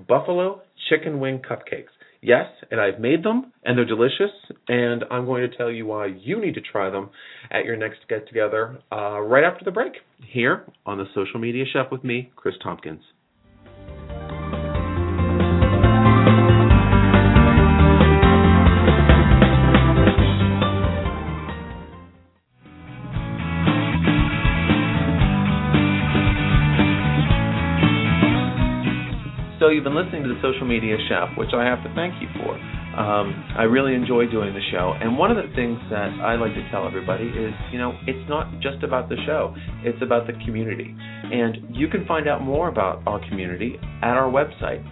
buffalo 0.08 0.62
chicken 0.88 1.20
wing 1.20 1.40
cupcakes. 1.40 1.90
Yes, 2.22 2.46
and 2.70 2.78
I've 2.80 3.00
made 3.00 3.24
them, 3.24 3.52
and 3.64 3.78
they're 3.78 3.86
delicious, 3.86 4.30
and 4.68 5.04
I'm 5.10 5.24
going 5.24 5.48
to 5.48 5.56
tell 5.56 5.70
you 5.70 5.86
why 5.86 6.06
you 6.06 6.38
need 6.38 6.54
to 6.54 6.60
try 6.60 6.90
them 6.90 7.08
at 7.50 7.64
your 7.64 7.76
next 7.76 8.00
get 8.08 8.28
together 8.28 8.78
uh, 8.92 9.20
right 9.20 9.44
after 9.44 9.64
the 9.64 9.70
break 9.70 9.94
here 10.26 10.64
on 10.84 10.98
the 10.98 11.06
Social 11.14 11.40
Media 11.40 11.64
Chef 11.72 11.90
with 11.90 12.04
me, 12.04 12.30
Chris 12.36 12.56
Tompkins. 12.62 13.00
So 29.70 29.74
you've 29.74 29.84
been 29.84 29.94
listening 29.94 30.24
to 30.24 30.28
the 30.34 30.40
Social 30.42 30.66
Media 30.66 30.96
Chef, 31.08 31.38
which 31.38 31.50
I 31.54 31.62
have 31.62 31.80
to 31.84 31.94
thank 31.94 32.20
you 32.20 32.26
for. 32.42 32.58
Um, 32.98 33.54
I 33.56 33.62
really 33.70 33.94
enjoy 33.94 34.26
doing 34.26 34.52
the 34.52 34.60
show, 34.72 34.94
and 35.00 35.16
one 35.16 35.30
of 35.30 35.36
the 35.36 35.46
things 35.54 35.78
that 35.90 36.10
I 36.26 36.34
like 36.34 36.54
to 36.54 36.68
tell 36.72 36.88
everybody 36.88 37.26
is, 37.30 37.54
you 37.70 37.78
know, 37.78 37.96
it's 38.04 38.28
not 38.28 38.50
just 38.58 38.82
about 38.82 39.08
the 39.08 39.14
show; 39.26 39.54
it's 39.84 40.02
about 40.02 40.26
the 40.26 40.32
community. 40.44 40.92
And 40.98 41.58
you 41.70 41.86
can 41.86 42.04
find 42.04 42.26
out 42.26 42.42
more 42.42 42.66
about 42.66 43.04
our 43.06 43.20
community 43.28 43.78
at 44.02 44.16
our 44.18 44.28
website, 44.28 44.82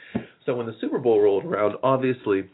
So 0.46 0.56
when 0.56 0.66
the 0.66 0.76
Super 0.82 0.98
Bowl 0.98 1.22
rolled 1.22 1.46
around, 1.46 1.76
obviously 1.84 2.50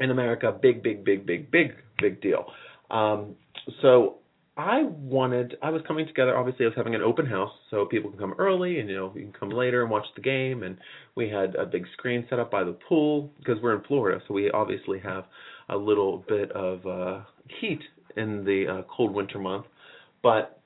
in 0.00 0.10
America, 0.10 0.52
big, 0.60 0.82
big, 0.82 1.02
big, 1.02 1.24
big, 1.24 1.50
big, 1.50 1.72
big 1.98 2.20
deal. 2.20 2.44
Um, 2.90 3.36
so 3.80 4.16
I 4.56 4.82
wanted, 4.82 5.56
I 5.62 5.70
was 5.70 5.80
coming 5.86 6.06
together. 6.06 6.36
Obviously, 6.36 6.66
I 6.66 6.68
was 6.68 6.76
having 6.76 6.94
an 6.94 7.02
open 7.02 7.24
house, 7.24 7.52
so 7.70 7.86
people 7.86 8.10
can 8.10 8.18
come 8.18 8.34
early, 8.38 8.80
and 8.80 8.88
you 8.88 8.96
know, 8.96 9.12
you 9.14 9.22
can 9.22 9.32
come 9.32 9.50
later 9.50 9.82
and 9.82 9.90
watch 9.90 10.06
the 10.16 10.22
game. 10.22 10.62
And 10.62 10.76
we 11.14 11.28
had 11.28 11.54
a 11.54 11.64
big 11.64 11.86
screen 11.94 12.26
set 12.28 12.38
up 12.38 12.50
by 12.50 12.64
the 12.64 12.76
pool 12.88 13.32
because 13.38 13.56
we're 13.62 13.74
in 13.74 13.82
Florida, 13.84 14.22
so 14.26 14.34
we 14.34 14.50
obviously 14.50 14.98
have 15.00 15.24
a 15.68 15.76
little 15.76 16.24
bit 16.28 16.50
of 16.52 16.84
uh, 16.84 17.20
heat 17.60 17.80
in 18.16 18.44
the 18.44 18.66
uh, 18.80 18.82
cold 18.94 19.14
winter 19.14 19.38
month. 19.38 19.66
But 20.22 20.60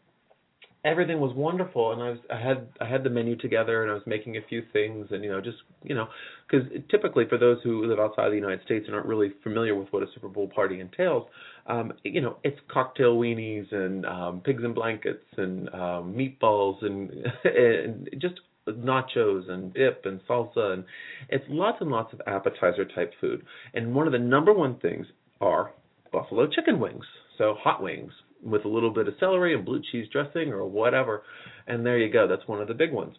everything 0.85 1.19
was 1.19 1.35
wonderful 1.35 1.93
and 1.93 2.03
I 2.03 2.11
was 2.11 2.19
I 2.31 2.39
had 2.39 2.69
I 2.81 2.87
had 2.87 3.05
the 3.05 3.11
menu 3.11 3.37
together 3.37 3.83
and 3.83 3.91
I 3.91 3.95
was 3.95 4.03
making 4.07 4.37
a 4.37 4.41
few 4.49 4.63
things 4.73 5.09
and 5.11 5.25
you 5.25 5.31
know 5.31 5.41
just 5.41 5.57
you 5.83 5.95
know 5.95 6.09
because 6.47 6.69
typically 6.91 7.25
for 7.29 7.39
those 7.39 7.59
who 7.65 7.87
live 7.87 7.99
outside 7.99 8.29
the 8.29 8.37
United 8.37 8.61
States 8.65 8.85
and 8.87 8.95
aren't 8.95 9.07
really 9.07 9.33
familiar 9.43 9.75
with 9.75 9.89
what 9.93 10.03
a 10.03 10.07
Super 10.15 10.29
Bowl 10.29 10.47
party 10.47 10.81
entails 10.81 11.27
um 11.67 11.93
you 12.03 12.21
know 12.21 12.37
it's 12.45 12.59
cocktail 12.69 13.17
weenies 13.17 13.73
and 13.73 14.05
um 14.07 14.41
pigs 14.41 14.63
in 14.65 14.75
blankets 14.75 15.25
and 15.37 15.69
um 15.71 16.15
meatballs 16.15 16.85
and 16.85 17.11
and 17.45 18.09
just 18.19 18.35
nachos 18.69 19.51
and 19.51 19.75
dip 19.75 20.03
and 20.05 20.21
salsa 20.29 20.73
and 20.73 20.85
it's 21.29 21.45
lots 21.49 21.79
and 21.81 21.91
lots 21.91 22.13
of 22.13 22.21
appetizer 22.27 22.85
type 22.85 23.13
food 23.21 23.45
and 23.75 23.95
one 23.95 24.07
of 24.07 24.13
the 24.13 24.19
number 24.19 24.53
one 24.53 24.79
things 24.79 25.07
are 25.41 25.73
buffalo 26.13 26.47
chicken 26.47 26.79
wings 26.81 27.05
so 27.37 27.55
hot 27.59 27.83
wings 27.83 28.13
with 28.45 28.65
a 28.65 28.69
little 28.69 28.91
bit 28.91 29.09
of 29.09 29.15
celery 29.19 29.55
and 29.55 29.65
blue 29.65 29.83
cheese 29.91 30.07
dressing 30.13 30.53
or 30.53 30.67
whatever. 30.67 31.23
And 31.67 31.85
there 31.85 31.99
you 31.99 32.13
go. 32.13 32.29
That's 32.29 32.47
one 32.47 32.61
of 32.61 32.69
the 32.69 32.75
big 32.75 32.93
ones. 32.93 33.17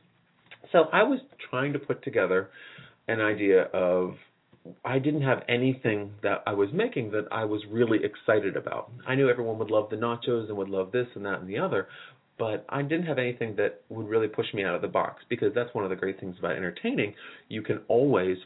So 0.72 0.86
I 0.94 1.04
was 1.04 1.20
trying 1.50 1.74
to 1.74 1.80
put 1.80 2.04
together 2.04 2.50
an 3.08 3.22
idea 3.22 3.64
of 3.64 4.16
I 4.84 5.00
didn't 5.00 5.22
have 5.22 5.44
anything 5.48 6.12
that 6.24 6.44
I 6.48 6.54
was 6.54 6.70
making 6.74 7.12
that 7.12 7.26
I 7.32 7.46
was 7.46 7.62
really 7.70 8.00
excited 8.04 8.56
about. 8.58 8.92
I 9.08 9.16
knew 9.16 9.30
everyone 9.30 9.60
would 9.60 9.70
love 9.70 9.90
the 9.90 9.96
nachos 9.96 10.48
and 10.48 10.58
would 10.58 10.70
love 10.70 10.92
this 10.92 11.08
and 11.16 11.26
that 11.26 11.40
and 11.40 11.48
the 11.48 11.60
other, 11.60 11.88
but 12.38 12.66
I 12.70 12.82
didn't 12.82 13.06
have 13.06 13.20
anything 13.20 13.56
that 13.58 13.82
would 13.90 14.08
really 14.08 14.28
push 14.28 14.48
me 14.54 14.64
out 14.64 14.76
of 14.76 14.82
the 14.82 14.88
box 14.88 15.24
because 15.30 15.54
that's 15.54 15.74
one 15.74 15.84
of 15.84 15.90
the 15.90 15.96
great 15.96 16.20
things 16.20 16.36
about 16.40 16.56
entertaining. 16.56 17.14
You 17.48 17.62
can 17.62 17.82
always 17.88 18.38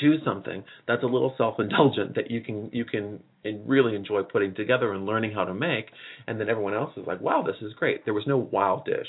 choose 0.00 0.20
something 0.24 0.64
that's 0.88 1.02
a 1.02 1.06
little 1.06 1.34
self-indulgent 1.36 2.14
that 2.14 2.30
you 2.30 2.40
can 2.40 2.70
you 2.72 2.84
can 2.84 3.20
really 3.66 3.94
enjoy 3.94 4.22
putting 4.22 4.54
together 4.54 4.94
and 4.94 5.04
learning 5.04 5.30
how 5.32 5.44
to 5.44 5.52
make 5.52 5.86
and 6.26 6.40
then 6.40 6.48
everyone 6.48 6.72
else 6.72 6.90
is 6.96 7.06
like 7.06 7.20
wow 7.20 7.42
this 7.46 7.56
is 7.60 7.72
great 7.74 8.02
there 8.06 8.14
was 8.14 8.24
no 8.26 8.38
wow 8.38 8.82
dish 8.86 9.06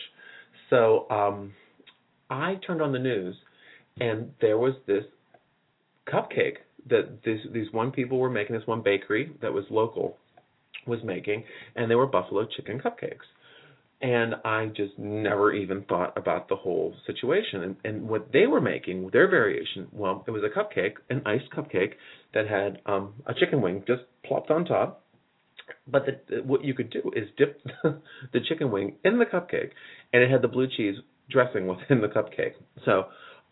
so 0.69 1.07
um 1.09 1.53
i 2.29 2.55
turned 2.67 2.81
on 2.81 2.91
the 2.91 2.99
news 2.99 3.35
and 4.01 4.31
there 4.41 4.57
was 4.57 4.73
this 4.85 5.05
cupcake 6.12 6.58
that 6.89 7.20
these 7.26 7.39
these 7.52 7.72
one 7.72 7.91
people 7.91 8.20
were 8.20 8.30
making 8.30 8.56
this 8.56 8.68
one 8.68 8.82
bakery 8.82 9.32
that 9.41 9.54
was 9.54 9.65
local 9.70 10.18
was 10.86 11.00
making 11.04 11.44
and 11.76 11.89
they 11.89 11.96
were 11.96 12.06
buffalo 12.06 12.46
chicken 12.56 12.80
cupcakes 12.80 13.26
and 14.02 14.36
I 14.44 14.68
just 14.68 15.00
never 15.00 15.54
even 15.54 15.84
thought 15.84 16.18
about 16.18 16.50
the 16.50 16.56
whole 16.56 16.94
situation. 17.08 17.63
And, 17.63 17.76
and 17.84 18.10
what 18.10 18.32
they 18.34 18.46
were 18.46 18.62
making, 18.62 19.10
their 19.13 19.30
variation, 19.30 19.88
well, 19.91 20.24
it 20.28 20.32
was 20.32 20.44
a 20.44 20.50
cupcake, 20.50 20.96
an 21.10 21.22
iced 21.26 21.50
cupcake 21.56 21.94
that 22.34 22.48
had 22.48 22.82
um, 22.86 23.13
a 23.26 23.34
chicken 23.34 23.62
wing 23.62 23.84
just 23.88 24.04
plopped 24.26 24.52
on 24.52 24.65
top. 24.65 25.02
But 25.88 26.06
the, 26.06 26.44
what 26.44 26.63
you 26.63 26.74
could 26.74 26.91
do 26.91 27.12
is 27.15 27.30
dip 27.38 27.62
the 27.84 28.39
chicken 28.48 28.70
wing 28.70 28.98
in 29.04 29.18
the 29.18 29.26
cupcake, 29.26 29.72
and 30.13 30.22
it 30.22 30.30
had 30.30 30.41
the 30.41 30.48
blue 30.48 30.68
cheese 30.68 30.96
dressing 31.30 31.65
within 31.89 32.02
the 32.02 32.08
cupcake. 32.08 32.54
So 32.84 33.06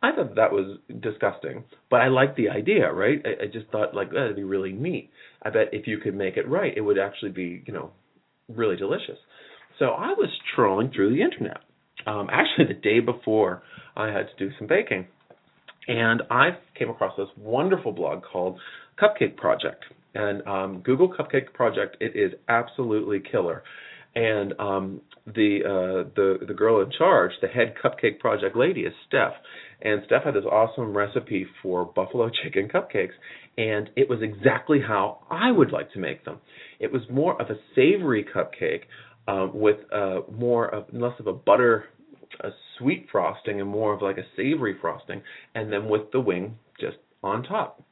I 0.03 0.11
thought 0.13 0.35
that 0.35 0.51
was 0.51 0.77
disgusting, 0.99 1.63
but 1.89 2.01
I 2.01 2.09
liked 2.09 2.35
the 2.35 2.49
idea, 2.49 2.91
right? 2.91 3.25
I, 3.25 3.45
I 3.45 3.47
just 3.47 3.67
thought 3.71 3.95
like 3.95 4.11
that'd 4.11 4.35
be 4.35 4.43
really 4.43 4.73
neat. 4.73 5.09
I 5.41 5.49
bet 5.49 5.69
if 5.71 5.87
you 5.87 5.97
could 5.97 6.13
make 6.13 6.35
it 6.35 6.47
right, 6.47 6.73
it 6.75 6.81
would 6.81 6.99
actually 6.99 7.31
be, 7.31 7.63
you 7.65 7.73
know, 7.73 7.91
really 8.49 8.75
delicious. 8.75 9.17
So 9.79 9.85
I 9.85 10.09
was 10.09 10.29
trolling 10.55 10.91
through 10.93 11.15
the 11.15 11.21
internet. 11.21 11.57
Um, 12.05 12.27
actually, 12.31 12.65
the 12.67 12.79
day 12.79 12.99
before 12.99 13.63
I 13.95 14.07
had 14.07 14.27
to 14.27 14.45
do 14.45 14.51
some 14.59 14.67
baking, 14.67 15.07
and 15.87 16.21
I 16.29 16.57
came 16.77 16.89
across 16.89 17.15
this 17.17 17.27
wonderful 17.37 17.93
blog 17.93 18.23
called 18.29 18.59
Cupcake 19.01 19.37
Project. 19.37 19.85
And 20.15 20.45
um, 20.47 20.81
Google 20.83 21.13
Cupcake 21.13 21.53
Project, 21.53 21.97
it 21.99 22.15
is 22.15 22.33
absolutely 22.47 23.21
killer. 23.31 23.63
And 24.15 24.53
um, 24.59 25.01
the 25.25 25.59
uh, 25.65 26.09
the 26.15 26.45
the 26.45 26.53
girl 26.53 26.81
in 26.81 26.91
charge, 26.95 27.31
the 27.41 27.47
head 27.47 27.73
Cupcake 27.83 28.19
Project 28.19 28.55
lady, 28.55 28.81
is 28.81 28.93
Steph. 29.07 29.33
And 29.83 30.01
Steph 30.05 30.23
had 30.23 30.33
this 30.33 30.45
awesome 30.45 30.95
recipe 30.95 31.45
for 31.61 31.85
buffalo 31.85 32.29
chicken 32.43 32.69
cupcakes, 32.69 33.13
and 33.57 33.89
it 33.95 34.09
was 34.09 34.19
exactly 34.21 34.79
how 34.81 35.19
I 35.29 35.51
would 35.51 35.71
like 35.71 35.91
to 35.93 35.99
make 35.99 36.25
them. 36.25 36.39
It 36.79 36.91
was 36.91 37.01
more 37.11 37.39
of 37.39 37.49
a 37.49 37.59
savory 37.75 38.25
cupcake 38.25 38.83
um, 39.27 39.51
with 39.53 39.77
uh, 39.93 40.21
more 40.31 40.73
of 40.73 40.85
less 40.93 41.19
of 41.19 41.27
a 41.27 41.33
butter, 41.33 41.85
a 42.41 42.49
sweet 42.77 43.07
frosting, 43.11 43.59
and 43.59 43.69
more 43.69 43.93
of 43.93 44.01
like 44.01 44.17
a 44.17 44.25
savory 44.35 44.75
frosting, 44.79 45.21
and 45.53 45.71
then 45.71 45.87
with 45.87 46.11
the 46.11 46.19
wing 46.19 46.57
just 46.79 46.97
on 47.21 47.43
top. 47.43 47.83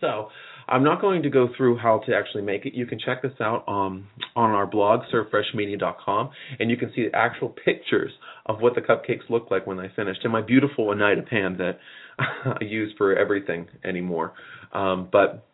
So 0.00 0.28
I'm 0.68 0.82
not 0.82 1.00
going 1.00 1.22
to 1.22 1.30
go 1.30 1.48
through 1.56 1.78
how 1.78 2.00
to 2.06 2.14
actually 2.14 2.42
make 2.42 2.66
it. 2.66 2.74
You 2.74 2.86
can 2.86 2.98
check 2.98 3.22
this 3.22 3.32
out 3.40 3.64
um, 3.68 4.08
on 4.34 4.50
our 4.50 4.66
blog, 4.66 5.00
servedfreshmedia.com, 5.12 6.30
and 6.58 6.70
you 6.70 6.76
can 6.76 6.92
see 6.94 7.08
the 7.08 7.16
actual 7.16 7.54
pictures 7.64 8.10
of 8.46 8.60
what 8.60 8.74
the 8.74 8.80
cupcakes 8.80 9.28
look 9.28 9.50
like 9.50 9.66
when 9.66 9.78
I 9.78 9.88
finished, 9.94 10.20
and 10.24 10.32
my 10.32 10.42
beautiful 10.42 10.88
Oneida 10.88 11.22
pan 11.22 11.56
that 11.58 11.78
I 12.18 12.64
use 12.64 12.92
for 12.98 13.16
everything 13.16 13.68
anymore. 13.84 14.32
Um, 14.72 15.08
but 15.10 15.44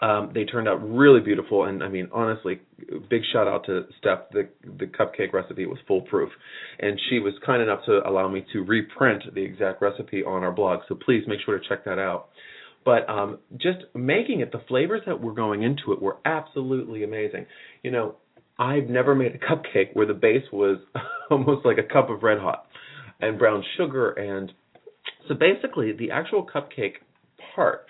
um, 0.00 0.30
they 0.32 0.44
turned 0.44 0.68
out 0.68 0.76
really 0.76 1.20
beautiful, 1.20 1.64
and 1.64 1.82
I 1.82 1.88
mean, 1.88 2.08
honestly, 2.12 2.60
big 3.10 3.22
shout 3.32 3.48
out 3.48 3.66
to 3.66 3.86
Steph. 3.98 4.30
The 4.32 4.48
the 4.62 4.86
cupcake 4.86 5.32
recipe 5.32 5.66
was 5.66 5.78
foolproof, 5.88 6.30
and 6.78 6.98
she 7.10 7.18
was 7.18 7.34
kind 7.44 7.60
enough 7.60 7.80
to 7.86 8.00
allow 8.08 8.28
me 8.28 8.46
to 8.52 8.60
reprint 8.62 9.24
the 9.34 9.42
exact 9.42 9.82
recipe 9.82 10.22
on 10.22 10.44
our 10.44 10.52
blog. 10.52 10.80
So 10.88 10.94
please 10.94 11.24
make 11.26 11.40
sure 11.44 11.58
to 11.58 11.68
check 11.68 11.84
that 11.84 11.98
out. 11.98 12.28
But 12.84 13.08
um, 13.08 13.38
just 13.56 13.78
making 13.94 14.40
it, 14.40 14.52
the 14.52 14.62
flavors 14.66 15.02
that 15.06 15.20
were 15.20 15.34
going 15.34 15.62
into 15.62 15.92
it 15.92 16.00
were 16.00 16.16
absolutely 16.24 17.04
amazing. 17.04 17.46
You 17.82 17.90
know, 17.90 18.16
I've 18.58 18.88
never 18.88 19.14
made 19.14 19.34
a 19.34 19.38
cupcake 19.38 19.94
where 19.94 20.06
the 20.06 20.14
base 20.14 20.44
was 20.52 20.78
almost 21.30 21.64
like 21.64 21.78
a 21.78 21.82
cup 21.82 22.10
of 22.10 22.22
red 22.22 22.38
hot 22.38 22.66
and 23.20 23.38
brown 23.38 23.64
sugar 23.76 24.10
and 24.10 24.52
so 25.26 25.34
basically 25.34 25.92
the 25.92 26.10
actual 26.10 26.46
cupcake 26.46 26.94
part 27.54 27.86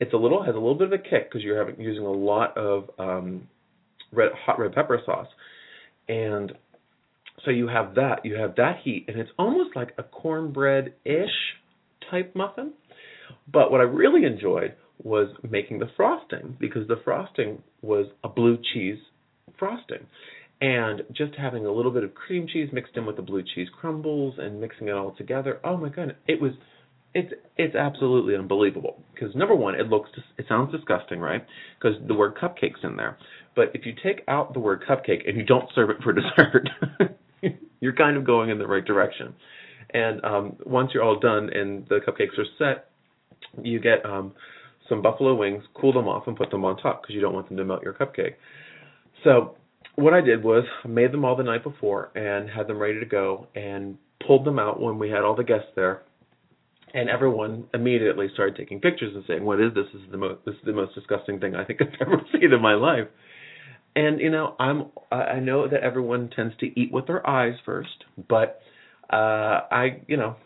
it's 0.00 0.12
a 0.12 0.16
little 0.16 0.42
has 0.42 0.54
a 0.54 0.58
little 0.58 0.74
bit 0.74 0.88
of 0.88 0.92
a 0.92 0.98
kick 0.98 1.30
because 1.30 1.42
you're 1.42 1.58
having 1.58 1.80
using 1.80 2.04
a 2.04 2.10
lot 2.10 2.56
of 2.58 2.90
um 2.98 3.48
red 4.12 4.30
hot 4.44 4.58
red 4.58 4.74
pepper 4.74 5.00
sauce 5.06 5.28
and 6.08 6.52
so 7.44 7.50
you 7.50 7.68
have 7.68 7.94
that 7.94 8.20
you 8.24 8.36
have 8.36 8.54
that 8.56 8.80
heat 8.84 9.06
and 9.08 9.18
it's 9.18 9.30
almost 9.38 9.74
like 9.74 9.92
a 9.98 10.02
cornbread 10.02 10.92
ish 11.04 11.54
type 12.10 12.34
muffin 12.36 12.72
but 13.52 13.70
what 13.70 13.80
i 13.80 13.84
really 13.84 14.24
enjoyed 14.24 14.74
was 15.02 15.28
making 15.48 15.78
the 15.78 15.90
frosting 15.96 16.56
because 16.58 16.86
the 16.88 17.00
frosting 17.04 17.62
was 17.82 18.06
a 18.24 18.28
blue 18.28 18.58
cheese 18.72 18.98
frosting. 19.58 20.06
And 20.60 21.02
just 21.12 21.34
having 21.34 21.66
a 21.66 21.72
little 21.72 21.90
bit 21.90 22.02
of 22.02 22.14
cream 22.14 22.46
cheese 22.50 22.70
mixed 22.72 22.96
in 22.96 23.04
with 23.04 23.16
the 23.16 23.22
blue 23.22 23.42
cheese 23.54 23.68
crumbles 23.78 24.36
and 24.38 24.58
mixing 24.58 24.88
it 24.88 24.92
all 24.92 25.14
together 25.16 25.60
oh 25.64 25.76
my 25.76 25.90
goodness 25.90 26.16
it 26.26 26.40
was 26.40 26.52
it's 27.14 27.32
it's 27.56 27.74
absolutely 27.74 28.34
unbelievable. 28.34 29.02
Because 29.12 29.34
number 29.34 29.54
one 29.54 29.74
it 29.74 29.88
looks 29.88 30.10
it 30.38 30.46
sounds 30.48 30.72
disgusting 30.72 31.20
right? 31.20 31.44
Because 31.78 31.98
the 32.06 32.14
word 32.14 32.36
cupcakes 32.36 32.82
in 32.82 32.96
there. 32.96 33.18
But 33.54 33.66
if 33.74 33.84
you 33.84 33.92
take 34.02 34.22
out 34.28 34.54
the 34.54 34.60
word 34.60 34.82
cupcake 34.88 35.28
and 35.28 35.36
you 35.36 35.44
don't 35.44 35.68
serve 35.74 35.90
it 35.90 35.96
for 36.02 36.12
dessert 36.14 36.68
you're 37.80 37.94
kind 37.94 38.16
of 38.16 38.24
going 38.24 38.48
in 38.48 38.58
the 38.58 38.66
right 38.66 38.84
direction. 38.84 39.34
And 39.92 40.24
um 40.24 40.56
once 40.64 40.92
you're 40.94 41.04
all 41.04 41.20
done 41.20 41.50
and 41.52 41.86
the 41.88 41.98
cupcakes 41.98 42.38
are 42.38 42.46
set 42.58 42.90
you 43.62 43.80
get 43.80 44.04
um 44.04 44.32
some 44.88 45.02
buffalo 45.02 45.34
wings 45.34 45.64
cool 45.74 45.92
them 45.92 46.08
off 46.08 46.26
and 46.26 46.36
put 46.36 46.50
them 46.50 46.64
on 46.64 46.76
top 46.76 47.02
because 47.02 47.14
you 47.14 47.20
don't 47.20 47.34
want 47.34 47.48
them 47.48 47.56
to 47.56 47.64
melt 47.64 47.82
your 47.82 47.94
cupcake 47.94 48.34
so 49.24 49.56
what 49.96 50.14
I 50.14 50.20
did 50.20 50.44
was 50.44 50.64
I 50.84 50.88
made 50.88 51.12
them 51.12 51.24
all 51.24 51.36
the 51.36 51.42
night 51.42 51.62
before 51.62 52.10
and 52.14 52.48
had 52.48 52.68
them 52.68 52.78
ready 52.78 53.00
to 53.00 53.06
go 53.06 53.48
and 53.54 53.98
pulled 54.24 54.44
them 54.44 54.58
out 54.58 54.80
when 54.80 54.98
we 54.98 55.10
had 55.10 55.22
all 55.22 55.34
the 55.34 55.44
guests 55.44 55.68
there. 55.74 56.02
And 56.94 57.10
everyone 57.10 57.64
immediately 57.74 58.28
started 58.32 58.56
taking 58.56 58.80
pictures 58.80 59.14
and 59.14 59.24
saying, 59.26 59.44
"What 59.44 59.60
is 59.60 59.74
this? 59.74 59.86
This 59.92 60.02
is 60.02 60.10
the 60.10 60.16
most 60.16 60.44
this 60.46 60.54
is 60.54 60.60
the 60.64 60.72
most 60.72 60.94
disgusting 60.94 61.40
thing 61.40 61.54
I 61.54 61.64
think 61.64 61.82
I've 61.82 61.88
ever 62.00 62.22
seen 62.32 62.52
in 62.52 62.62
my 62.62 62.74
life." 62.74 63.08
And 63.94 64.20
you 64.20 64.30
know, 64.30 64.54
I'm 64.58 64.86
I 65.10 65.40
know 65.40 65.68
that 65.68 65.82
everyone 65.82 66.30
tends 66.34 66.54
to 66.58 66.80
eat 66.80 66.92
with 66.92 67.06
their 67.06 67.28
eyes 67.28 67.54
first, 67.66 68.04
but 68.28 68.60
uh 69.12 69.60
I, 69.70 70.02
you 70.06 70.16
know, 70.16 70.36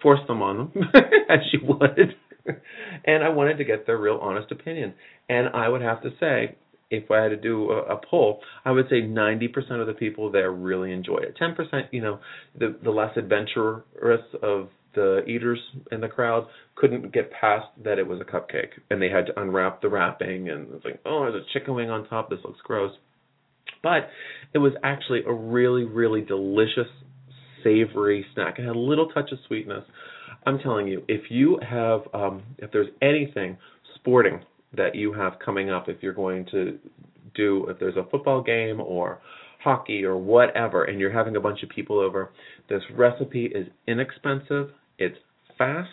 forced 0.00 0.26
them 0.26 0.42
on 0.42 0.70
them 0.72 0.84
as 1.28 1.40
you 1.52 1.60
would. 1.64 2.14
and 3.04 3.22
I 3.22 3.28
wanted 3.28 3.58
to 3.58 3.64
get 3.64 3.86
their 3.86 3.98
real 3.98 4.18
honest 4.20 4.50
opinion. 4.52 4.94
And 5.28 5.48
I 5.48 5.68
would 5.68 5.82
have 5.82 6.02
to 6.02 6.10
say, 6.20 6.56
if 6.90 7.10
I 7.10 7.22
had 7.22 7.28
to 7.28 7.36
do 7.36 7.70
a, 7.70 7.94
a 7.94 8.00
poll, 8.10 8.40
I 8.64 8.70
would 8.70 8.86
say 8.88 9.02
90% 9.02 9.80
of 9.80 9.86
the 9.86 9.94
people 9.94 10.30
there 10.30 10.52
really 10.52 10.92
enjoy 10.92 11.18
it. 11.18 11.36
10%, 11.40 11.88
you 11.90 12.02
know, 12.02 12.20
the 12.58 12.76
the 12.82 12.90
less 12.90 13.16
adventurous 13.16 14.22
of 14.42 14.68
the 14.94 15.24
eaters 15.26 15.58
in 15.90 16.00
the 16.00 16.08
crowd 16.08 16.46
couldn't 16.76 17.12
get 17.12 17.30
past 17.32 17.66
that 17.82 17.98
it 17.98 18.06
was 18.06 18.20
a 18.20 18.24
cupcake 18.24 18.70
and 18.90 19.02
they 19.02 19.08
had 19.08 19.26
to 19.26 19.40
unwrap 19.40 19.82
the 19.82 19.88
wrapping 19.88 20.48
and 20.48 20.72
it's 20.72 20.84
like, 20.84 21.00
oh, 21.04 21.22
there's 21.22 21.42
a 21.42 21.58
chicken 21.58 21.74
wing 21.74 21.90
on 21.90 22.06
top. 22.08 22.30
This 22.30 22.38
looks 22.44 22.60
gross. 22.62 22.92
But 23.82 24.08
it 24.54 24.58
was 24.58 24.72
actually 24.82 25.22
a 25.26 25.32
really, 25.32 25.84
really 25.84 26.20
delicious, 26.20 26.86
savory 27.62 28.24
snack. 28.34 28.58
It 28.58 28.62
had 28.62 28.76
a 28.76 28.78
little 28.78 29.08
touch 29.08 29.30
of 29.32 29.38
sweetness. 29.46 29.84
I'm 30.46 30.58
telling 30.58 30.86
you, 30.86 31.02
if 31.08 31.30
you 31.30 31.58
have, 31.68 32.02
um, 32.12 32.42
if 32.58 32.70
there's 32.70 32.88
anything 33.00 33.56
sporting 33.96 34.40
that 34.76 34.94
you 34.94 35.12
have 35.12 35.34
coming 35.44 35.70
up 35.70 35.88
if 35.88 36.02
you're 36.02 36.12
going 36.12 36.44
to 36.46 36.78
do 37.34 37.66
if 37.68 37.78
there's 37.78 37.96
a 37.96 38.04
football 38.10 38.42
game 38.42 38.80
or 38.80 39.20
hockey 39.62 40.04
or 40.04 40.16
whatever 40.16 40.84
and 40.84 41.00
you're 41.00 41.12
having 41.12 41.36
a 41.36 41.40
bunch 41.40 41.62
of 41.62 41.68
people 41.68 41.98
over 41.98 42.30
this 42.68 42.82
recipe 42.94 43.46
is 43.46 43.66
inexpensive 43.88 44.70
it's 44.98 45.16
fast 45.56 45.88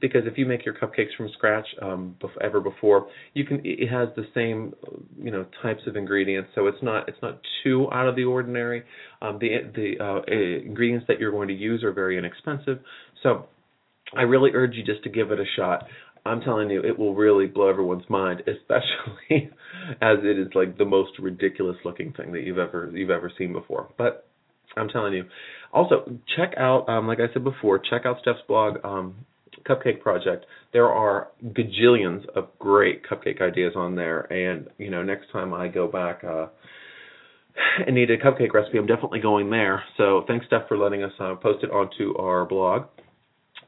because 0.00 0.22
if 0.26 0.36
you 0.36 0.44
make 0.44 0.64
your 0.64 0.74
cupcakes 0.74 1.14
from 1.16 1.28
scratch 1.34 1.66
um 1.82 2.16
ever 2.42 2.60
before 2.60 3.06
you 3.34 3.44
can 3.44 3.60
it 3.64 3.88
has 3.88 4.08
the 4.16 4.24
same 4.34 4.74
you 5.22 5.30
know 5.30 5.46
types 5.62 5.82
of 5.86 5.96
ingredients 5.96 6.50
so 6.54 6.66
it's 6.66 6.82
not 6.82 7.08
it's 7.08 7.18
not 7.22 7.40
too 7.62 7.88
out 7.92 8.08
of 8.08 8.16
the 8.16 8.24
ordinary. 8.24 8.82
Um 9.22 9.38
the 9.38 9.48
the 9.74 10.04
uh, 10.04 10.22
ingredients 10.66 11.06
that 11.08 11.20
you're 11.20 11.30
going 11.30 11.48
to 11.48 11.54
use 11.54 11.82
are 11.84 11.92
very 11.92 12.18
inexpensive 12.18 12.80
so 13.22 13.46
I 14.14 14.22
really 14.22 14.50
urge 14.54 14.74
you 14.74 14.84
just 14.84 15.02
to 15.04 15.10
give 15.10 15.30
it 15.32 15.40
a 15.40 15.44
shot. 15.56 15.86
I'm 16.24 16.40
telling 16.40 16.70
you, 16.70 16.80
it 16.82 16.98
will 16.98 17.14
really 17.14 17.46
blow 17.46 17.68
everyone's 17.68 18.08
mind, 18.08 18.40
especially 18.40 19.50
as 20.02 20.18
it 20.22 20.38
is 20.38 20.48
like 20.54 20.76
the 20.76 20.84
most 20.84 21.12
ridiculous 21.20 21.76
looking 21.84 22.12
thing 22.12 22.32
that 22.32 22.42
you've 22.42 22.58
ever 22.58 22.90
you've 22.92 23.10
ever 23.10 23.30
seen 23.38 23.52
before. 23.52 23.88
But 23.96 24.26
I'm 24.76 24.88
telling 24.88 25.14
you. 25.14 25.24
Also, 25.72 26.18
check 26.36 26.54
out, 26.56 26.88
um, 26.88 27.06
like 27.06 27.18
I 27.20 27.32
said 27.32 27.44
before, 27.44 27.78
check 27.78 28.06
out 28.06 28.16
Steph's 28.22 28.38
blog, 28.48 28.76
um, 28.84 29.14
Cupcake 29.68 30.00
Project. 30.00 30.46
There 30.72 30.88
are 30.88 31.28
gajillions 31.44 32.24
of 32.34 32.48
great 32.58 33.02
cupcake 33.04 33.42
ideas 33.42 33.74
on 33.76 33.94
there, 33.94 34.20
and 34.32 34.68
you 34.78 34.90
know, 34.90 35.02
next 35.02 35.30
time 35.32 35.52
I 35.54 35.68
go 35.68 35.86
back. 35.88 36.24
uh 36.24 36.46
and 37.86 37.94
need 37.94 38.10
a 38.10 38.18
cupcake 38.18 38.52
recipe, 38.52 38.78
I'm 38.78 38.86
definitely 38.86 39.20
going 39.20 39.48
there. 39.50 39.82
So 39.96 40.24
thanks, 40.28 40.46
Steph, 40.46 40.68
for 40.68 40.76
letting 40.76 41.02
us 41.02 41.12
uh, 41.18 41.36
post 41.36 41.64
it 41.64 41.70
onto 41.70 42.14
our 42.18 42.44
blog. 42.44 42.84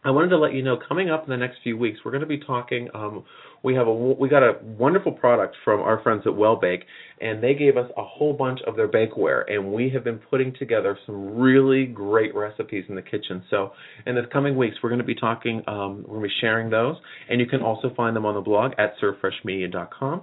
I 0.05 0.11
wanted 0.11 0.29
to 0.29 0.39
let 0.39 0.53
you 0.53 0.63
know 0.63 0.79
coming 0.89 1.11
up 1.11 1.25
in 1.25 1.31
the 1.31 1.37
next 1.37 1.59
few 1.63 1.77
weeks 1.77 2.01
we're 2.05 2.13
going 2.13 2.23
to 2.23 2.27
be 2.27 2.39
talking. 2.39 2.89
Um, 2.95 3.25
we 3.63 3.75
have 3.75 3.89
a 3.89 3.93
we 3.93 4.29
got 4.29 4.43
a 4.43 4.55
wonderful 4.63 5.13
product 5.13 5.57
from 5.65 5.81
our 5.81 6.01
friends 6.03 6.23
at 6.27 6.37
Well 6.37 6.57
Bake, 6.57 6.85
and 7.21 7.43
they 7.43 7.55
gave 7.55 7.77
us 7.77 7.91
a 7.97 8.05
whole 8.05 8.33
bunch 8.33 8.61
of 8.67 8.77
their 8.77 8.89
bakeware, 8.89 9.43
and 9.49 9.73
we 9.73 9.91
have 9.91 10.05
been 10.05 10.19
putting 10.19 10.55
together 10.59 10.97
some 11.05 11.37
really 11.37 11.87
great 11.87 12.35
recipes 12.35 12.85
in 12.89 12.95
the 12.95 13.03
kitchen. 13.03 13.43
So 13.51 13.73
in 14.07 14.15
the 14.15 14.23
coming 14.33 14.57
weeks 14.57 14.77
we're 14.83 14.91
going 14.91 15.01
to 15.01 15.05
be 15.05 15.17
talking. 15.17 15.63
Um, 15.67 16.05
we're 16.07 16.19
going 16.19 16.23
to 16.23 16.29
be 16.29 16.35
sharing 16.41 16.71
those, 16.71 16.97
and 17.29 17.41
you 17.41 17.47
can 17.47 17.63
also 17.63 17.93
find 17.97 18.15
them 18.15 18.25
on 18.25 18.35
the 18.35 18.41
blog 18.41 18.73
at 18.79 18.95
servedfreshmedia.com. 19.03 20.23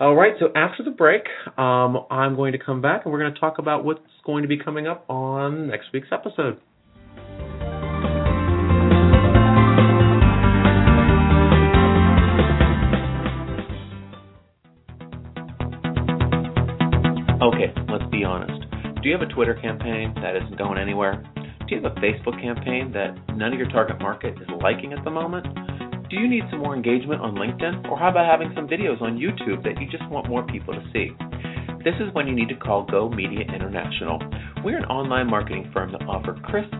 All 0.00 0.14
right, 0.14 0.32
so 0.40 0.46
after 0.56 0.82
the 0.82 0.90
break, 0.90 1.24
um, 1.58 2.06
I'm 2.10 2.34
going 2.34 2.52
to 2.52 2.58
come 2.58 2.80
back 2.80 3.02
and 3.04 3.12
we're 3.12 3.20
going 3.20 3.34
to 3.34 3.40
talk 3.40 3.58
about 3.58 3.84
what's 3.84 4.00
going 4.24 4.40
to 4.40 4.48
be 4.48 4.56
coming 4.56 4.86
up 4.86 5.04
on 5.10 5.68
next 5.68 5.88
week's 5.92 6.08
episode. 6.10 6.58
You 19.10 19.18
have 19.18 19.28
a 19.28 19.34
Twitter 19.34 19.54
campaign 19.54 20.14
that 20.22 20.36
isn't 20.36 20.56
going 20.56 20.78
anywhere? 20.78 21.20
Do 21.34 21.74
you 21.74 21.82
have 21.82 21.90
a 21.90 21.94
Facebook 21.96 22.40
campaign 22.40 22.92
that 22.92 23.10
none 23.34 23.52
of 23.52 23.58
your 23.58 23.68
target 23.68 24.00
market 24.00 24.34
is 24.40 24.46
liking 24.62 24.92
at 24.92 25.02
the 25.02 25.10
moment? 25.10 25.46
Do 26.08 26.14
you 26.14 26.28
need 26.28 26.44
some 26.48 26.60
more 26.60 26.76
engagement 26.76 27.20
on 27.20 27.34
LinkedIn? 27.34 27.90
Or 27.90 27.98
how 27.98 28.10
about 28.10 28.30
having 28.30 28.52
some 28.54 28.68
videos 28.68 29.02
on 29.02 29.18
YouTube 29.18 29.64
that 29.64 29.80
you 29.80 29.90
just 29.90 30.08
want 30.10 30.28
more 30.28 30.46
people 30.46 30.74
to 30.74 30.82
see? 30.92 31.10
This 31.82 31.94
is 31.98 32.14
when 32.14 32.28
you 32.28 32.36
need 32.36 32.50
to 32.50 32.54
call 32.54 32.86
Go 32.86 33.08
Media 33.08 33.40
International. 33.52 34.20
We're 34.64 34.78
an 34.78 34.84
online 34.84 35.28
marketing 35.28 35.72
firm 35.74 35.90
that 35.90 36.02
offers 36.02 36.38
crisp, 36.44 36.70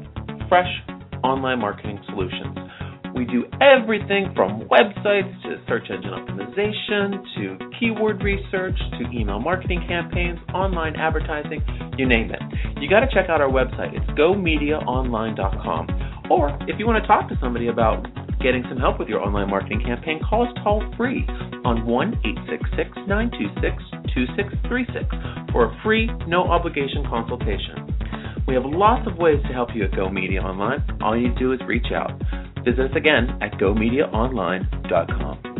fresh 0.48 0.70
online 1.24 1.58
marketing 1.58 1.98
solutions. 2.10 2.56
We 3.20 3.26
do 3.26 3.44
everything 3.60 4.32
from 4.34 4.62
websites 4.72 5.42
to 5.42 5.60
search 5.68 5.90
engine 5.90 6.08
optimization 6.08 7.20
to 7.36 7.58
keyword 7.78 8.22
research 8.22 8.78
to 8.96 9.04
email 9.12 9.38
marketing 9.38 9.84
campaigns, 9.86 10.38
online 10.54 10.96
advertising, 10.96 11.60
you 11.98 12.08
name 12.08 12.30
it. 12.30 12.40
You 12.80 12.88
got 12.88 13.00
to 13.00 13.08
check 13.12 13.28
out 13.28 13.42
our 13.42 13.50
website. 13.50 13.92
It's 13.92 14.06
gomediaonline.com. 14.18 16.30
Or 16.30 16.56
if 16.62 16.78
you 16.78 16.86
want 16.86 17.04
to 17.04 17.06
talk 17.06 17.28
to 17.28 17.36
somebody 17.42 17.68
about 17.68 18.06
getting 18.40 18.64
some 18.70 18.78
help 18.78 18.98
with 18.98 19.08
your 19.08 19.20
online 19.20 19.50
marketing 19.50 19.82
campaign, 19.84 20.18
call 20.26 20.48
us 20.48 20.54
toll 20.64 20.82
free 20.96 21.26
on 21.66 21.84
1 21.84 22.20
866 22.24 22.88
926 23.06 23.84
2636 24.16 25.52
for 25.52 25.68
a 25.68 25.80
free, 25.84 26.08
no 26.26 26.44
obligation 26.44 27.04
consultation. 27.04 27.84
We 28.48 28.54
have 28.54 28.64
lots 28.64 29.06
of 29.06 29.18
ways 29.18 29.42
to 29.46 29.52
help 29.52 29.68
you 29.74 29.84
at 29.84 29.94
Go 29.94 30.08
Media 30.08 30.40
Online. 30.40 30.80
All 31.02 31.20
you 31.20 31.34
do 31.38 31.52
is 31.52 31.60
reach 31.68 31.92
out. 31.94 32.18
Visit 32.64 32.90
us 32.90 32.96
again 32.96 33.38
at 33.40 33.52
gomediaonline.com. 33.52 35.50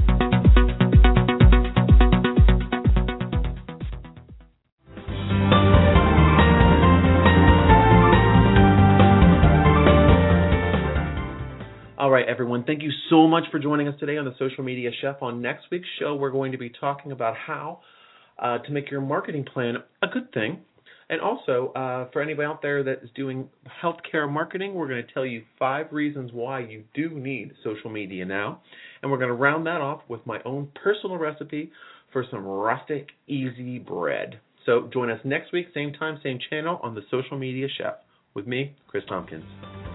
All 12.01 12.11
right, 12.11 12.27
everyone. 12.27 12.65
Thank 12.65 12.83
you 12.83 12.91
so 13.11 13.29
much 13.29 13.45
for 13.51 13.59
joining 13.59 13.87
us 13.87 13.95
today 14.01 14.17
on 14.17 14.25
the 14.25 14.35
Social 14.39 14.65
Media 14.65 14.91
Chef. 15.03 15.17
On 15.21 15.43
next 15.43 15.67
week's 15.71 15.87
show, 15.99 16.15
we're 16.15 16.31
going 16.31 16.53
to 16.53 16.59
be 16.59 16.71
talking 16.71 17.13
about 17.13 17.37
how 17.37 17.81
uh, 18.39 18.57
to 18.59 18.73
make 18.73 18.91
your 18.91 19.03
marketing 19.03 19.45
plan 19.45 19.77
a 20.03 20.07
good 20.07 20.33
thing 20.33 20.61
and 21.11 21.21
also, 21.21 21.73
uh, 21.75 22.09
for 22.13 22.23
anybody 22.23 22.47
out 22.47 22.63
there 22.63 22.85
that 22.85 23.03
is 23.03 23.11
doing 23.17 23.49
healthcare 23.83 24.31
marketing, 24.31 24.75
we're 24.75 24.87
going 24.87 25.05
to 25.05 25.13
tell 25.13 25.27
you 25.27 25.43
five 25.59 25.87
reasons 25.91 26.31
why 26.33 26.61
you 26.61 26.85
do 26.95 27.11
need 27.11 27.51
social 27.65 27.91
media 27.91 28.25
now. 28.25 28.61
And 29.03 29.11
we're 29.11 29.19
going 29.19 29.31
to 29.31 29.35
round 29.35 29.67
that 29.67 29.81
off 29.81 30.03
with 30.07 30.25
my 30.25 30.41
own 30.45 30.69
personal 30.81 31.19
recipe 31.19 31.73
for 32.13 32.25
some 32.31 32.45
rustic, 32.45 33.09
easy 33.27 33.81
bread. 33.81 34.39
So 34.65 34.89
join 34.93 35.11
us 35.11 35.21
next 35.25 35.53
week, 35.53 35.67
same 35.75 35.93
time, 35.93 36.21
same 36.23 36.39
channel 36.49 36.79
on 36.81 36.95
the 36.95 37.03
Social 37.11 37.37
Media 37.37 37.67
Chef 37.77 37.95
with 38.35 38.47
me, 38.47 38.77
Chris 38.87 39.03
Tompkins. 39.09 39.90